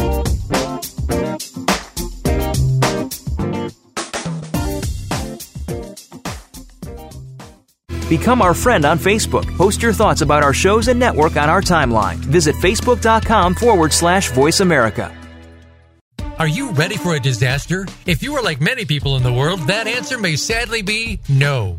[8.08, 9.46] Become our friend on Facebook.
[9.56, 12.16] Post your thoughts about our shows and network on our timeline.
[12.16, 15.14] Visit facebook.com forward slash voice America.
[16.38, 17.86] Are you ready for a disaster?
[18.06, 21.78] If you are like many people in the world, that answer may sadly be no.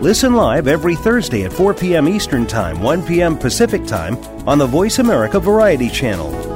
[0.00, 2.06] Listen live every Thursday at 4 p.m.
[2.06, 3.36] Eastern Time, 1 p.m.
[3.36, 6.55] Pacific Time on the Voice America Variety Channel.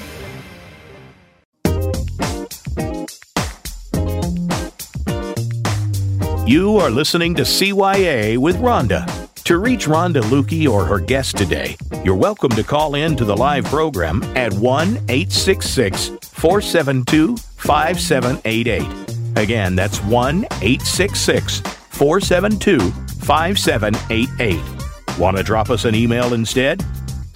[6.51, 9.07] You are listening to CYA with Rhonda.
[9.45, 13.37] To reach Rhonda Lukey or her guest today, you're welcome to call in to the
[13.37, 19.37] live program at 1 866 472 5788.
[19.37, 22.91] Again, that's 1 866 472
[23.21, 25.17] 5788.
[25.17, 26.83] Want to drop us an email instead?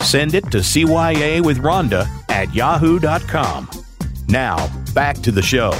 [0.01, 3.70] Send it to CYA with Rhonda at yahoo.com.
[4.28, 5.72] Now, back to the show.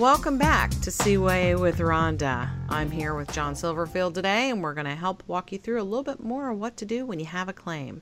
[0.00, 2.48] Welcome back to CYA with Rhonda.
[2.70, 5.84] I'm here with John Silverfield today, and we're going to help walk you through a
[5.84, 8.00] little bit more of what to do when you have a claim.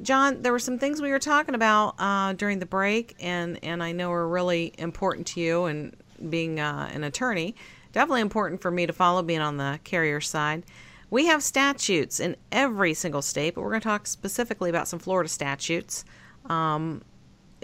[0.00, 3.82] John, there were some things we were talking about uh, during the break, and, and
[3.82, 5.96] I know are really important to you, and
[6.30, 7.56] being uh, an attorney,
[7.90, 10.62] definitely important for me to follow, being on the carrier side.
[11.10, 15.00] We have statutes in every single state, but we're going to talk specifically about some
[15.00, 16.04] Florida statutes,
[16.44, 17.02] um,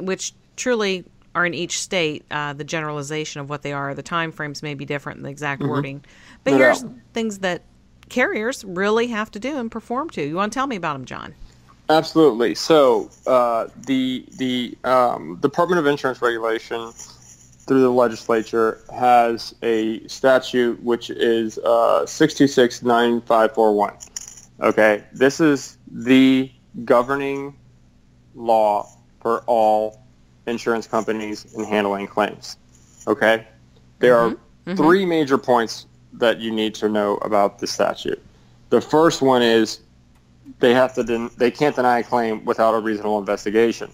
[0.01, 2.25] which truly are in each state.
[2.31, 5.63] Uh, the generalization of what they are, the time frames may be different, the exact
[5.63, 5.71] mm-hmm.
[5.71, 6.05] wording.
[6.45, 6.93] But no here's doubt.
[7.13, 7.63] things that
[8.09, 10.23] carriers really have to do and perform to.
[10.23, 11.35] You want to tell me about them, John?
[11.91, 12.55] Absolutely.
[12.55, 20.83] So uh, the the um, Department of Insurance Regulation through the legislature has a statute
[20.83, 24.41] which is uh, 6269541.
[24.61, 26.51] Okay, this is the
[26.85, 27.57] governing
[28.35, 28.89] law
[29.21, 30.04] for all
[30.47, 32.57] insurance companies in handling claims.
[33.07, 33.47] Okay,
[33.99, 34.35] there mm-hmm.
[34.35, 34.77] are mm-hmm.
[34.77, 38.23] three major points that you need to know about the statute.
[38.71, 39.81] The first one is
[40.61, 43.91] they have to den- they can't deny a claim without a reasonable investigation.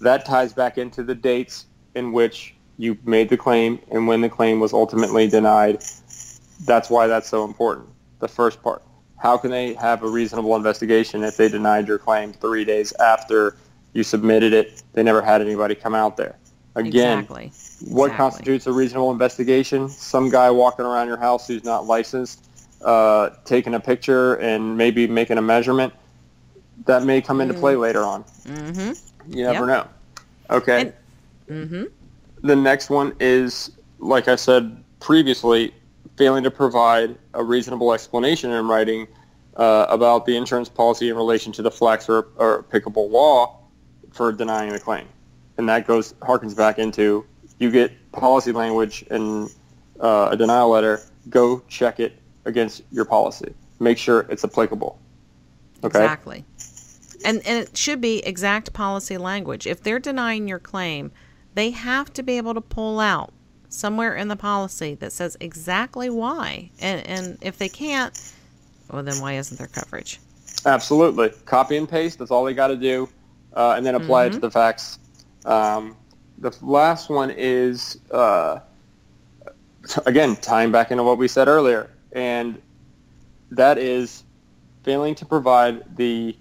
[0.00, 4.28] That ties back into the dates in which you made the claim and when the
[4.28, 5.84] claim was ultimately denied.
[6.64, 7.88] That's why that's so important.
[8.20, 8.82] The first part.
[9.18, 13.56] How can they have a reasonable investigation if they denied your claim three days after
[13.94, 14.82] you submitted it?
[14.92, 16.36] They never had anybody come out there.
[16.76, 17.52] Again, exactly.
[17.88, 18.16] what exactly.
[18.16, 19.88] constitutes a reasonable investigation?
[19.88, 22.48] Some guy walking around your house who's not licensed,
[22.82, 25.94] uh, taking a picture and maybe making a measurement.
[26.86, 27.60] That may come into mm.
[27.60, 28.24] play later on.
[28.24, 29.36] Mm-hmm.
[29.36, 29.86] You never yep.
[30.48, 30.56] know.
[30.56, 30.80] Okay.
[30.80, 30.92] And,
[31.48, 31.84] mm-hmm.
[32.42, 33.70] The next one is,
[34.00, 35.72] like I said previously,
[36.16, 39.06] failing to provide a reasonable explanation in writing
[39.56, 43.63] uh, about the insurance policy in relation to the flex or, or applicable law
[44.14, 45.06] for denying the claim.
[45.58, 47.26] And that goes harkens back into
[47.58, 49.48] you get policy language in
[50.00, 53.54] uh, a denial letter, go check it against your policy.
[53.80, 54.98] Make sure it's applicable.
[55.82, 56.00] Okay?
[56.00, 56.44] Exactly.
[57.24, 59.66] And, and it should be exact policy language.
[59.66, 61.12] If they're denying your claim,
[61.54, 63.32] they have to be able to pull out
[63.68, 66.70] somewhere in the policy that says exactly why.
[66.80, 68.32] And, and if they can't,
[68.90, 70.20] well, then why isn't there coverage?
[70.66, 71.30] Absolutely.
[71.44, 73.08] Copy and paste, that's all they got to do,
[73.54, 74.26] uh, and then apply mm-hmm.
[74.26, 74.46] it to mm-hmm.
[74.46, 74.98] the facts.
[75.44, 75.96] Um,
[76.38, 78.60] the last one is, uh,
[80.06, 82.60] again, tying back into what we said earlier, and
[83.50, 84.24] that is
[84.82, 86.36] failing to provide the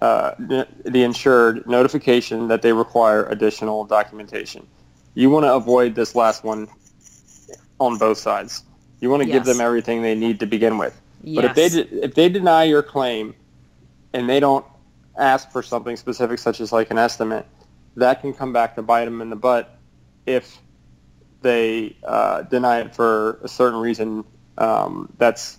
[0.00, 4.64] uh, the insured notification that they require additional documentation.
[5.14, 6.68] You want to avoid this last one
[7.80, 8.62] on both sides.
[9.00, 9.38] You want to yes.
[9.38, 11.00] give them everything they need to begin with.
[11.24, 11.36] Yes.
[11.36, 13.34] But if they de- if they deny your claim
[14.12, 14.64] and they don't
[15.18, 17.46] ask for something specific, such as like an estimate,
[17.96, 19.76] that can come back to bite them in the butt
[20.24, 20.58] if
[21.42, 24.24] they uh, deny it for a certain reason.
[24.56, 25.58] Um, that's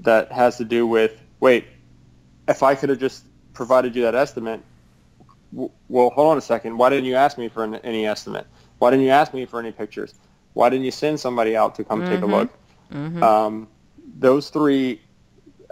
[0.00, 1.66] that has to do with wait,
[2.48, 4.60] if I could have just provided you that estimate,
[5.52, 6.78] well, hold on a second.
[6.78, 8.46] Why didn't you ask me for an, any estimate?
[8.78, 10.14] Why didn't you ask me for any pictures?
[10.54, 12.10] Why didn't you send somebody out to come mm-hmm.
[12.10, 12.32] take a mm-hmm.
[12.32, 12.58] look?
[12.92, 13.22] Mm-hmm.
[13.22, 13.68] Um,
[14.18, 15.00] those three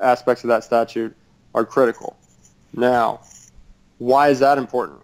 [0.01, 1.14] aspects of that statute
[1.55, 2.16] are critical.
[2.75, 3.21] Now,
[3.99, 5.01] why is that important?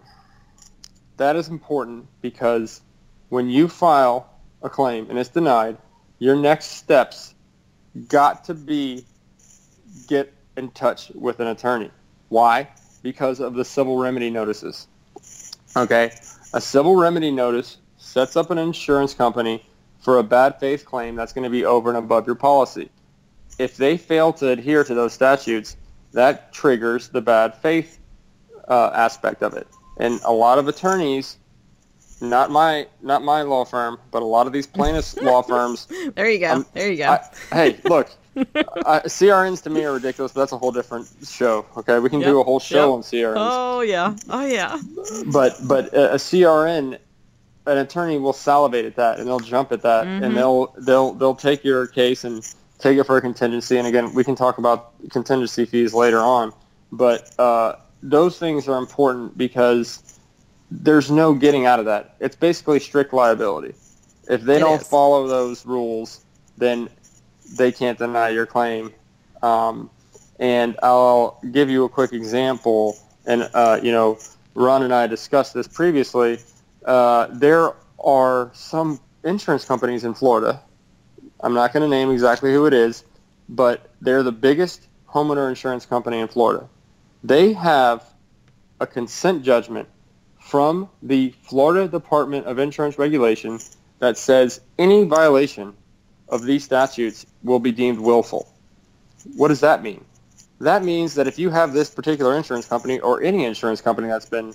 [1.17, 2.81] That is important because
[3.29, 4.29] when you file
[4.61, 5.77] a claim and it's denied,
[6.19, 7.33] your next steps
[8.07, 9.05] got to be
[10.07, 11.91] get in touch with an attorney.
[12.29, 12.67] Why?
[13.01, 14.87] Because of the civil remedy notices.
[15.75, 16.11] Okay?
[16.53, 19.65] A civil remedy notice sets up an insurance company
[19.99, 22.89] for a bad faith claim that's going to be over and above your policy.
[23.57, 25.77] If they fail to adhere to those statutes,
[26.15, 27.99] that triggers the bad faith
[28.69, 29.67] uh, aspect of it.
[29.97, 31.37] And a lot of attorneys,
[32.21, 35.87] not my not my law firm, but a lot of these plaintiffs' law firms.
[36.15, 36.53] There you go.
[36.53, 37.09] Um, there you go.
[37.09, 37.19] I,
[37.53, 41.65] hey, look, uh, CRNs to me are ridiculous, but that's a whole different show.
[41.77, 42.93] Okay, we can yep, do a whole show yep.
[42.93, 43.35] on CRNs.
[43.37, 44.79] Oh yeah, oh yeah.
[45.33, 46.97] But but a, a, CRN,
[47.67, 50.23] an attorney will salivate at that, and they'll jump at that, mm-hmm.
[50.23, 52.41] and they'll they'll they'll take your case and
[52.79, 53.77] take it for a contingency.
[53.77, 56.53] And again, we can talk about contingency fees later on,
[56.91, 60.19] but uh, those things are important because
[60.71, 62.15] there's no getting out of that.
[62.19, 63.75] It's basically strict liability.
[64.29, 64.87] If they it don't is.
[64.87, 66.25] follow those rules,
[66.57, 66.89] then
[67.57, 68.91] they can't deny your claim.
[69.43, 69.89] Um,
[70.39, 72.97] and I'll give you a quick example.
[73.25, 74.17] And, uh, you know,
[74.55, 76.39] Ron and I discussed this previously.
[76.83, 77.73] Uh, there
[78.03, 80.61] are some insurance companies in Florida.
[81.41, 83.03] I'm not going to name exactly who it is,
[83.49, 86.67] but they're the biggest homeowner insurance company in Florida.
[87.23, 88.03] They have
[88.79, 89.87] a consent judgment
[90.39, 93.59] from the Florida Department of Insurance Regulation
[93.99, 95.73] that says any violation
[96.29, 98.51] of these statutes will be deemed willful.
[99.35, 100.03] What does that mean?
[100.59, 104.29] That means that if you have this particular insurance company or any insurance company that's
[104.29, 104.53] been,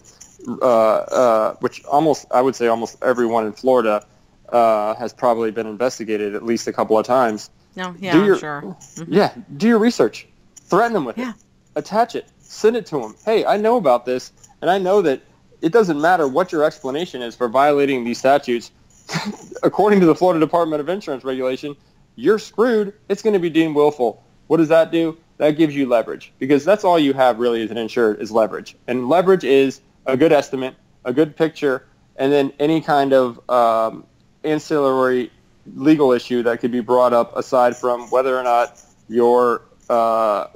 [0.62, 4.06] uh, uh, which almost, I would say almost everyone in Florida
[4.52, 7.50] uh, has probably been investigated at least a couple of times.
[7.76, 8.62] No, yeah, do your, sure.
[8.62, 9.12] Mm-hmm.
[9.12, 10.26] Yeah, do your research.
[10.56, 11.30] Threaten them with Yeah.
[11.30, 11.36] it.
[11.76, 12.28] Attach it.
[12.40, 13.14] Send it to them.
[13.24, 15.22] Hey, I know about this, and I know that
[15.62, 18.72] it doesn't matter what your explanation is for violating these statutes.
[19.62, 21.76] According to the Florida Department of Insurance regulation,
[22.16, 22.92] you're screwed.
[23.08, 24.22] It's going to be deemed willful.
[24.46, 25.16] What does that do?
[25.38, 28.76] That gives you leverage because that's all you have really as an insured is leverage.
[28.88, 30.74] And leverage is a good estimate,
[31.04, 31.86] a good picture,
[32.16, 34.04] and then any kind of um,
[34.44, 35.30] ancillary
[35.74, 40.46] legal issue that could be brought up aside from whether or not your uh,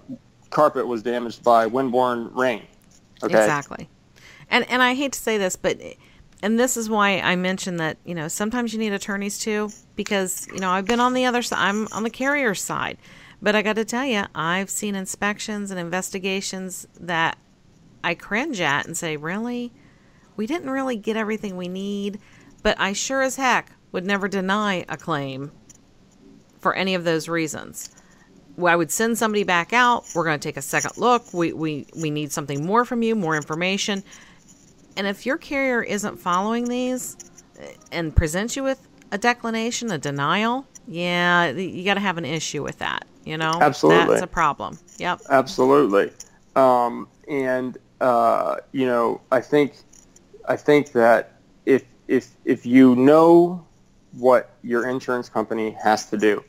[0.50, 2.62] carpet was damaged by windborne rain.
[3.22, 3.34] Okay.
[3.34, 3.88] Exactly.
[4.50, 5.80] And and I hate to say this, but
[6.42, 10.46] and this is why I mentioned that you know sometimes you need attorneys too because
[10.48, 11.58] you know I've been on the other side.
[11.58, 12.98] I'm on the carrier side,
[13.40, 17.38] but I got to tell you, I've seen inspections and investigations that
[18.02, 19.72] I cringe at and say, really,
[20.36, 22.20] we didn't really get everything we need.
[22.64, 25.52] But I sure as heck would never deny a claim
[26.58, 27.90] for any of those reasons.
[28.64, 30.04] I would send somebody back out.
[30.14, 31.34] We're going to take a second look.
[31.34, 34.02] We, we, we need something more from you, more information.
[34.96, 37.16] And if your carrier isn't following these
[37.60, 38.80] uh, and presents you with
[39.12, 43.04] a declination, a denial, yeah, you got to have an issue with that.
[43.24, 44.06] You know, Absolutely.
[44.06, 44.78] that's a problem.
[44.98, 45.20] Yep.
[45.28, 46.12] Absolutely.
[46.56, 49.74] Um, and uh, you know, I think
[50.46, 53.64] I think that if if if you know
[54.12, 56.42] what your insurance company has to do,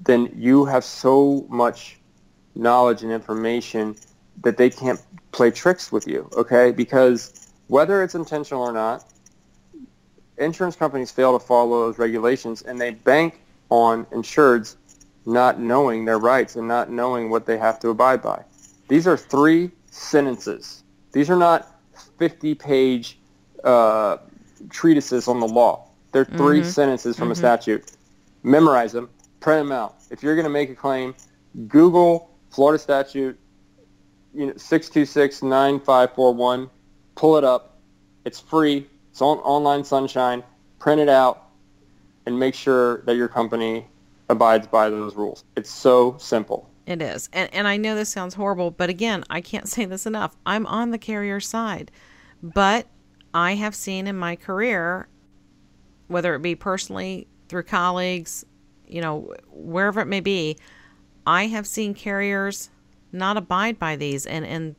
[0.00, 1.98] then you have so much
[2.54, 3.96] knowledge and information
[4.42, 5.00] that they can't
[5.32, 6.28] play tricks with you.
[6.36, 9.04] Okay, because whether it's intentional or not,
[10.38, 14.76] insurance companies fail to follow those regulations, and they bank on insureds
[15.24, 18.44] not knowing their rights and not knowing what they have to abide by.
[18.88, 20.84] These are three sentences.
[21.12, 21.80] These are not
[22.18, 23.18] 50-page
[23.64, 24.18] uh,
[24.70, 25.88] treatises on the law.
[26.12, 26.68] They're 3 mm-hmm.
[26.68, 27.40] sentences from a mm-hmm.
[27.40, 27.92] statute.
[28.42, 29.10] Memorize them.
[29.40, 29.96] Print them out.
[30.10, 31.14] If you're going to make a claim,
[31.68, 33.38] Google Florida statute
[34.34, 36.70] you know, 626-9541.
[37.14, 37.78] Pull it up.
[38.24, 38.86] It's free.
[39.10, 40.42] It's on online sunshine.
[40.78, 41.44] Print it out
[42.26, 43.86] and make sure that your company
[44.28, 45.44] abides by those rules.
[45.56, 46.68] It's so simple.
[46.86, 47.28] It is.
[47.32, 50.36] And and I know this sounds horrible, but again, I can't say this enough.
[50.44, 51.90] I'm on the carrier side.
[52.42, 52.86] But
[53.36, 55.08] I have seen in my career
[56.08, 58.46] whether it be personally through colleagues,
[58.88, 60.56] you know, wherever it may be,
[61.26, 62.70] I have seen carriers
[63.12, 64.74] not abide by these and and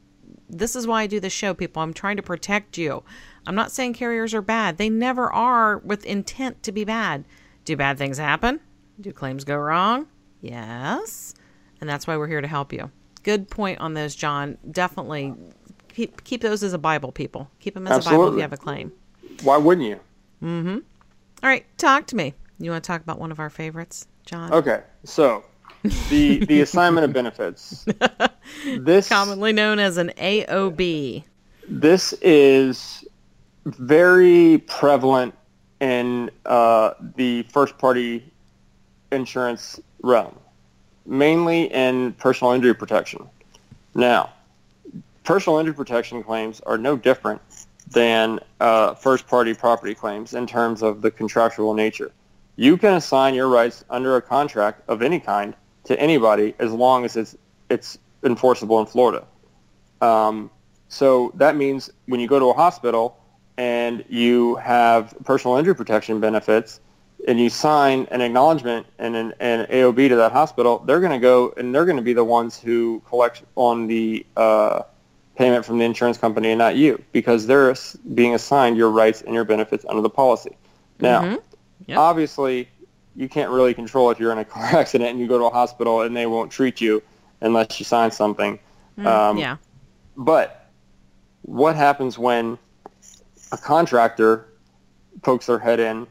[0.49, 1.83] this is why I do the show, people.
[1.83, 3.03] I'm trying to protect you.
[3.45, 4.77] I'm not saying carriers are bad.
[4.77, 7.25] They never are with intent to be bad.
[7.63, 8.61] Do bad things happen?
[8.99, 10.07] Do claims go wrong?
[10.41, 11.35] Yes.
[11.79, 12.89] And that's why we're here to help you.
[13.23, 14.57] Good point on those, John.
[14.71, 15.35] Definitely
[15.97, 17.49] keep, keep those as a Bible, people.
[17.59, 18.91] Keep them as a Bible if you have a claim.
[19.41, 19.99] Why wouldn't you?
[20.43, 20.77] Mm-hmm.
[21.43, 22.35] All right, talk to me.
[22.59, 24.53] You want to talk about one of our favorites, John?
[24.53, 25.43] Okay, so
[26.09, 27.85] the the assignment of benefits.
[28.79, 31.25] This Commonly known as an AOB.
[31.67, 33.05] this is
[33.65, 35.35] very prevalent
[35.81, 38.23] in uh, the first party
[39.11, 40.33] insurance realm,
[41.05, 43.27] mainly in personal injury protection.
[43.95, 44.31] Now,
[45.27, 47.41] personal injury protection claims are no different
[47.91, 52.13] than uh, first party property claims in terms of the contractual nature.
[52.55, 55.53] You can assign your rights under a contract of any kind
[55.83, 57.35] to anybody as long as it's
[57.69, 59.27] it's enforceable in Florida.
[59.99, 60.49] Um,
[60.87, 63.19] so that means when you go to a hospital
[63.57, 66.79] and you have personal injury protection benefits
[67.27, 71.19] and you sign an acknowledgement and an, an AOB to that hospital, they're going to
[71.19, 74.83] go and they're going to be the ones who collect on the uh,
[75.37, 77.75] payment from the insurance company and not you because they're
[78.15, 80.57] being assigned your rights and your benefits under the policy.
[80.99, 81.39] Now,
[81.85, 81.97] Yep.
[81.99, 82.67] obviously,
[83.15, 85.49] you can't really control if you're in a car accident and you go to a
[85.49, 87.03] hospital and they won't treat you
[87.41, 88.59] unless you sign something.
[89.05, 89.57] Um, yeah.
[90.17, 90.71] but
[91.43, 92.57] what happens when
[93.51, 94.47] a contractor
[95.21, 96.07] pokes their head in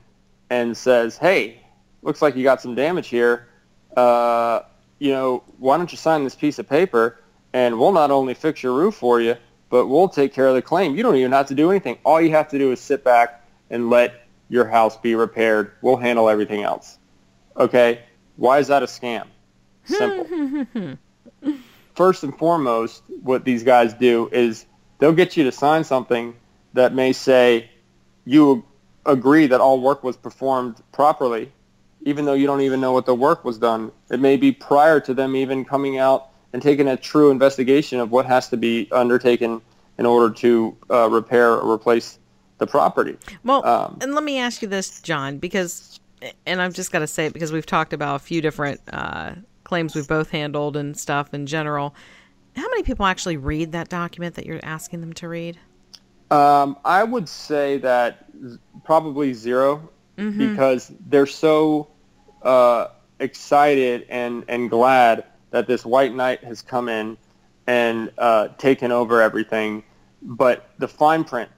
[0.50, 1.60] and says, "Hey,
[2.02, 3.48] looks like you got some damage here.
[3.96, 4.60] Uh,
[5.00, 7.18] you know, why don't you sign this piece of paper
[7.56, 9.34] and we'll not only fix your roof for you,
[9.70, 10.94] but we'll take care of the claim.
[10.94, 11.96] You don't even have to do anything.
[12.04, 15.72] All you have to do is sit back and let your house be repaired.
[15.80, 16.98] We'll handle everything else."
[17.56, 18.02] Okay?
[18.36, 19.24] Why is that a scam?
[19.84, 20.98] Simple.
[21.94, 24.66] first and foremost, what these guys do is
[24.98, 26.34] they'll get you to sign something
[26.74, 27.70] that may say
[28.26, 28.66] you
[29.06, 31.50] agree that all work was performed properly,
[32.02, 33.92] even though you don't even know what the work was done.
[34.10, 38.10] It may be prior to them even coming out and taking a true investigation of
[38.10, 39.60] what has to be undertaken
[39.98, 42.18] in order to uh, repair or replace
[42.56, 43.14] the property.
[43.44, 46.00] Well, um, and let me ask you this, John, because,
[46.46, 49.34] and I've just got to say it because we've talked about a few different uh,
[49.64, 51.94] claims we've both handled and stuff in general.
[52.56, 55.58] How many people actually read that document that you're asking them to read?
[56.30, 58.24] Um, I would say that
[58.82, 60.38] probably 0 mm-hmm.
[60.38, 61.88] because they're so
[62.40, 62.86] uh,
[63.20, 67.16] excited and, and glad that this white knight has come in
[67.66, 69.82] and uh, taken over everything.
[70.22, 71.50] But the fine print,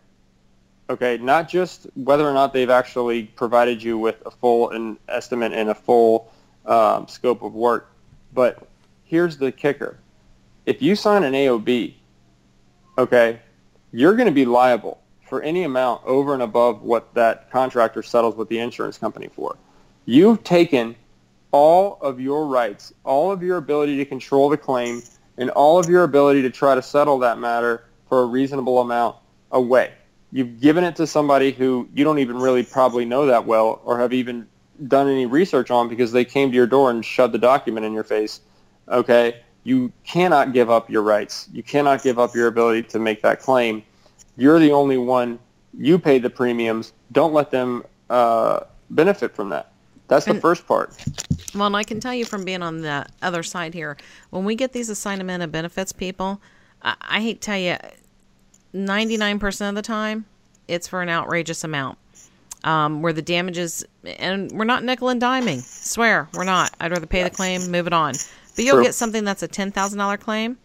[0.90, 5.52] okay, not just whether or not they've actually provided you with a full an estimate
[5.52, 6.32] and a full
[6.66, 7.90] um, scope of work,
[8.34, 8.68] but
[9.04, 9.98] here's the kicker.
[10.66, 11.94] If you sign an AOB,
[12.98, 13.40] okay,
[13.92, 18.36] you're going to be liable for any amount over and above what that contractor settles
[18.36, 19.56] with the insurance company for.
[20.04, 20.96] You've taken
[21.50, 25.02] all of your rights, all of your ability to control the claim,
[25.36, 29.16] and all of your ability to try to settle that matter for a reasonable amount
[29.52, 29.92] away.
[30.30, 33.98] You've given it to somebody who you don't even really probably know that well or
[33.98, 34.46] have even
[34.86, 37.92] done any research on because they came to your door and shoved the document in
[37.92, 38.40] your face.
[38.88, 39.40] Okay?
[39.64, 41.48] You cannot give up your rights.
[41.52, 43.82] You cannot give up your ability to make that claim.
[44.36, 45.38] You're the only one.
[45.76, 46.92] You pay the premiums.
[47.12, 49.67] Don't let them uh, benefit from that.
[50.08, 50.92] That's the and, first part.
[51.54, 53.96] Well, and I can tell you from being on the other side here,
[54.30, 56.40] when we get these assignment of benefits people,
[56.82, 57.76] I, I hate to tell you,
[58.74, 60.26] 99% of the time,
[60.66, 61.98] it's for an outrageous amount.
[62.64, 65.62] Um, where the damages, and we're not nickel and diming.
[65.62, 66.74] Swear, we're not.
[66.80, 68.14] I'd rather pay the claim, move it on.
[68.56, 68.84] But you'll True.
[68.84, 70.58] get something that's a $10,000 claim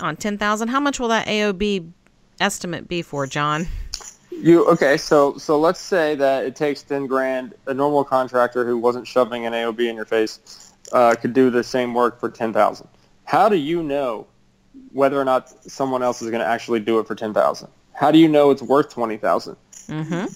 [0.00, 1.88] on 10000 How much will that AOB
[2.40, 3.68] estimate be for, John?
[4.40, 4.96] You okay?
[4.96, 7.54] So so let's say that it takes ten grand.
[7.66, 11.64] A normal contractor who wasn't shoving an AOB in your face uh, could do the
[11.64, 12.88] same work for ten thousand.
[13.24, 14.26] How do you know
[14.92, 17.68] whether or not someone else is going to actually do it for ten thousand?
[17.94, 19.56] How do you know it's worth twenty thousand?
[19.88, 20.26] Mm-hmm.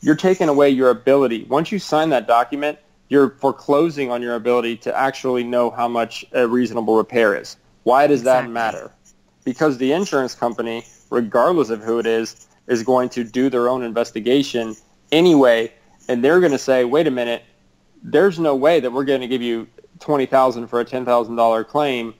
[0.00, 1.44] You're taking away your ability.
[1.44, 6.24] Once you sign that document, you're foreclosing on your ability to actually know how much
[6.32, 7.56] a reasonable repair is.
[7.82, 8.48] Why does exactly.
[8.48, 8.92] that matter?
[9.44, 13.82] Because the insurance company, regardless of who it is, is going to do their own
[13.82, 14.76] investigation
[15.12, 15.70] anyway,
[16.08, 17.42] and they're going to say, wait a minute,
[18.02, 19.66] there's no way that we're going to give you
[19.98, 22.14] 20000 for a $10,000 claim.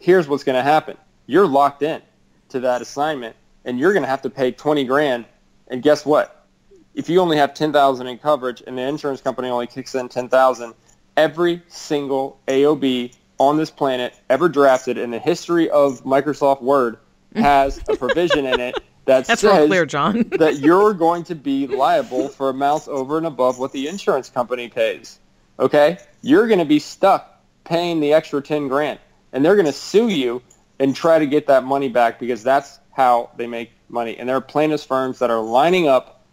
[0.00, 0.98] Here's what's going to happen.
[1.26, 2.02] You're locked in
[2.48, 5.24] to that assignment, and you're going to have to pay 20 grand.
[5.68, 6.46] And guess what?
[6.94, 10.74] If you only have 10000 in coverage and the insurance company only kicks in 10000
[11.16, 16.98] every single AOB on this planet ever drafted in the history of Microsoft Word
[17.36, 18.74] has a provision in it
[19.06, 20.28] that That's says real clear, John.
[20.38, 24.68] that you're going to be liable for amounts over and above what the insurance company
[24.68, 25.18] pays.
[25.58, 25.98] Okay?
[26.22, 28.98] You're going to be stuck paying the extra 10 grand.
[29.32, 30.42] And they're going to sue you
[30.78, 34.16] and try to get that money back because that's how they make money.
[34.18, 36.24] And there are plaintiffs firms that are lining up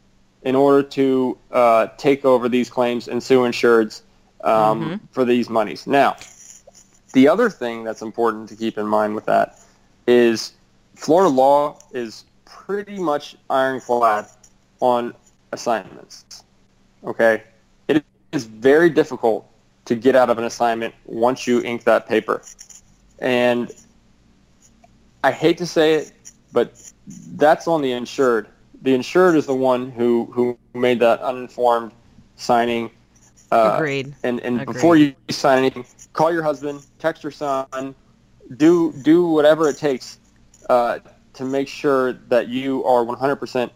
[0.42, 4.02] in order to uh, take over these claims and sue insureds
[4.44, 5.06] um, mm-hmm.
[5.12, 5.88] for these monies.
[5.88, 6.18] Now,
[7.14, 9.60] the other thing that's important to keep in mind with that
[10.08, 10.54] is
[10.96, 14.28] Florida law is pretty much ironclad
[14.80, 15.14] on
[15.52, 16.44] assignments.
[17.04, 17.44] Okay?
[17.88, 19.50] It is very difficult
[19.86, 22.42] to get out of an assignment once you ink that paper.
[23.20, 23.72] And
[25.24, 26.14] I hate to say it,
[26.52, 26.92] but
[27.36, 28.48] that's on the insured.
[28.82, 31.92] The insured is the one who, who made that uninformed
[32.36, 32.92] signing.
[33.52, 34.14] Uh, Agreed.
[34.24, 34.74] And, and Agreed.
[34.74, 37.96] before you sign anything, call your husband, text your son,
[38.58, 40.20] do do whatever it takes
[40.70, 41.00] uh,
[41.34, 43.70] to make sure that you are 100%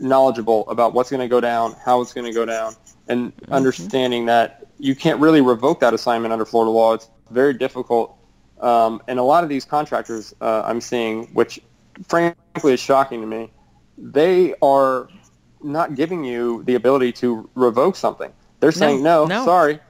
[0.00, 2.74] knowledgeable about what's going to go down, how it's going to go down,
[3.08, 3.52] and mm-hmm.
[3.52, 6.94] understanding that you can't really revoke that assignment under Florida law.
[6.94, 8.16] It's very difficult.
[8.60, 11.60] Um, and a lot of these contractors uh, I'm seeing, which
[12.08, 13.50] frankly is shocking to me,
[13.98, 15.08] they are
[15.62, 18.32] not giving you the ability to revoke something.
[18.60, 19.44] They're saying, no, no, no.
[19.44, 19.80] sorry,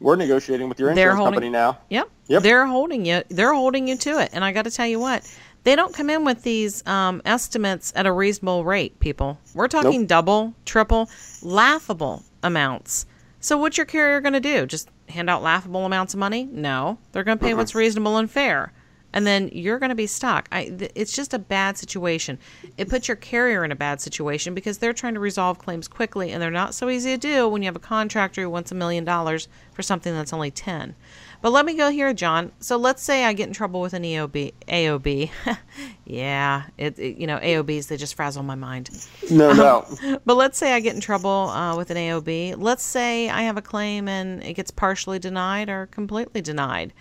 [0.00, 1.78] we're negotiating with your insurance holding, company now.
[1.90, 2.10] Yep.
[2.28, 2.42] Yep.
[2.42, 3.22] They're holding you.
[3.28, 4.30] They're holding you to it.
[4.32, 5.28] And I got to tell you what,
[5.64, 9.38] they don't come in with these um, estimates at a reasonable rate, people.
[9.54, 10.08] We're talking nope.
[10.08, 11.10] double, triple,
[11.42, 13.06] laughable amounts.
[13.40, 14.66] So, what's your carrier going to do?
[14.66, 16.48] Just hand out laughable amounts of money?
[16.50, 16.98] No.
[17.12, 18.72] They're going to pay what's reasonable and fair.
[19.12, 20.48] and then you're going to be stuck.
[20.52, 22.38] I, th- it's just a bad situation.
[22.78, 26.30] It puts your carrier in a bad situation because they're trying to resolve claims quickly,
[26.30, 28.76] and they're not so easy to do when you have a contractor who wants a
[28.76, 30.94] million dollars for something that's only ten.
[31.42, 32.52] But let me go here, John.
[32.60, 35.30] So let's say I get in trouble with an EOB, AOB.
[36.04, 38.90] yeah, it, it, you know AOBs they just frazzle my mind.
[39.30, 39.88] No doubt.
[40.26, 42.56] but let's say I get in trouble uh, with an AOB.
[42.58, 46.92] Let's say I have a claim and it gets partially denied or completely denied.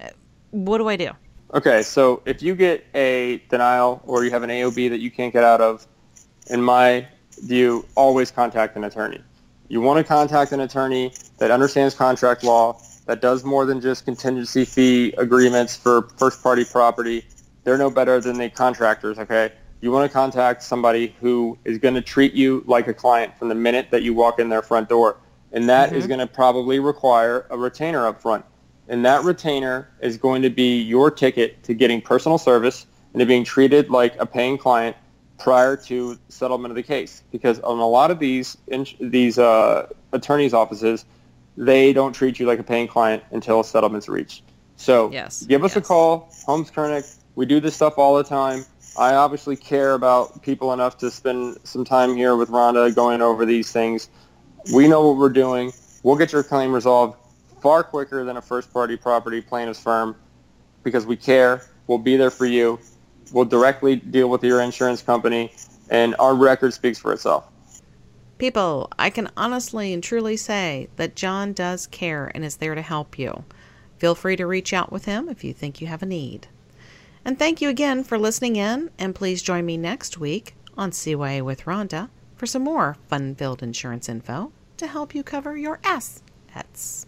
[0.00, 0.08] Uh,
[0.50, 1.10] what do I do?
[1.52, 5.32] Okay, so if you get a denial or you have an AOB that you can't
[5.32, 5.86] get out of,
[6.48, 7.06] in my
[7.42, 9.22] view, always contact an attorney.
[9.68, 14.04] You want to contact an attorney that understands contract law, that does more than just
[14.04, 17.24] contingency fee agreements for first party property.
[17.64, 19.52] They're no better than the contractors, okay?
[19.80, 23.48] You want to contact somebody who is going to treat you like a client from
[23.48, 25.18] the minute that you walk in their front door.
[25.52, 25.98] And that mm-hmm.
[25.98, 28.44] is going to probably require a retainer up front.
[28.88, 33.26] And that retainer is going to be your ticket to getting personal service and to
[33.26, 34.96] being treated like a paying client
[35.38, 37.22] prior to settlement of the case.
[37.30, 38.56] Because on a lot of these
[39.00, 41.04] these uh, attorneys' offices,
[41.56, 44.42] they don't treat you like a paying client until a settlement's reached.
[44.76, 45.84] So yes, give us yes.
[45.84, 47.16] a call, Holmes Kurnik.
[47.36, 48.64] We do this stuff all the time.
[48.96, 53.44] I obviously care about people enough to spend some time here with Rhonda going over
[53.44, 54.08] these things.
[54.72, 55.72] We know what we're doing.
[56.04, 57.18] We'll get your claim resolved
[57.60, 60.14] far quicker than a first-party property plaintiff's firm
[60.84, 61.62] because we care.
[61.86, 62.78] We'll be there for you.
[63.32, 65.52] We'll directly deal with your insurance company,
[65.90, 67.48] and our record speaks for itself.
[68.38, 72.82] People, I can honestly and truly say that John does care and is there to
[72.82, 73.44] help you.
[73.98, 76.48] Feel free to reach out with him if you think you have a need.
[77.24, 81.42] And thank you again for listening in, and please join me next week on CYA
[81.42, 87.06] with Rhonda for some more fun filled insurance info to help you cover your assets.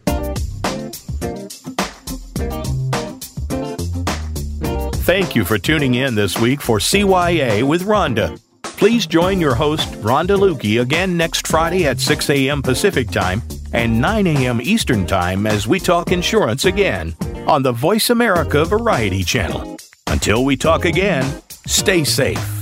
[5.06, 8.40] Thank you for tuning in this week for CYA with Rhonda.
[8.76, 12.62] Please join your host, Rhonda Lukey, again next Friday at 6 a.m.
[12.62, 14.60] Pacific Time and 9 a.m.
[14.60, 17.16] Eastern Time as we talk insurance again
[17.46, 19.78] on the Voice America Variety Channel.
[20.08, 22.55] Until we talk again, stay safe.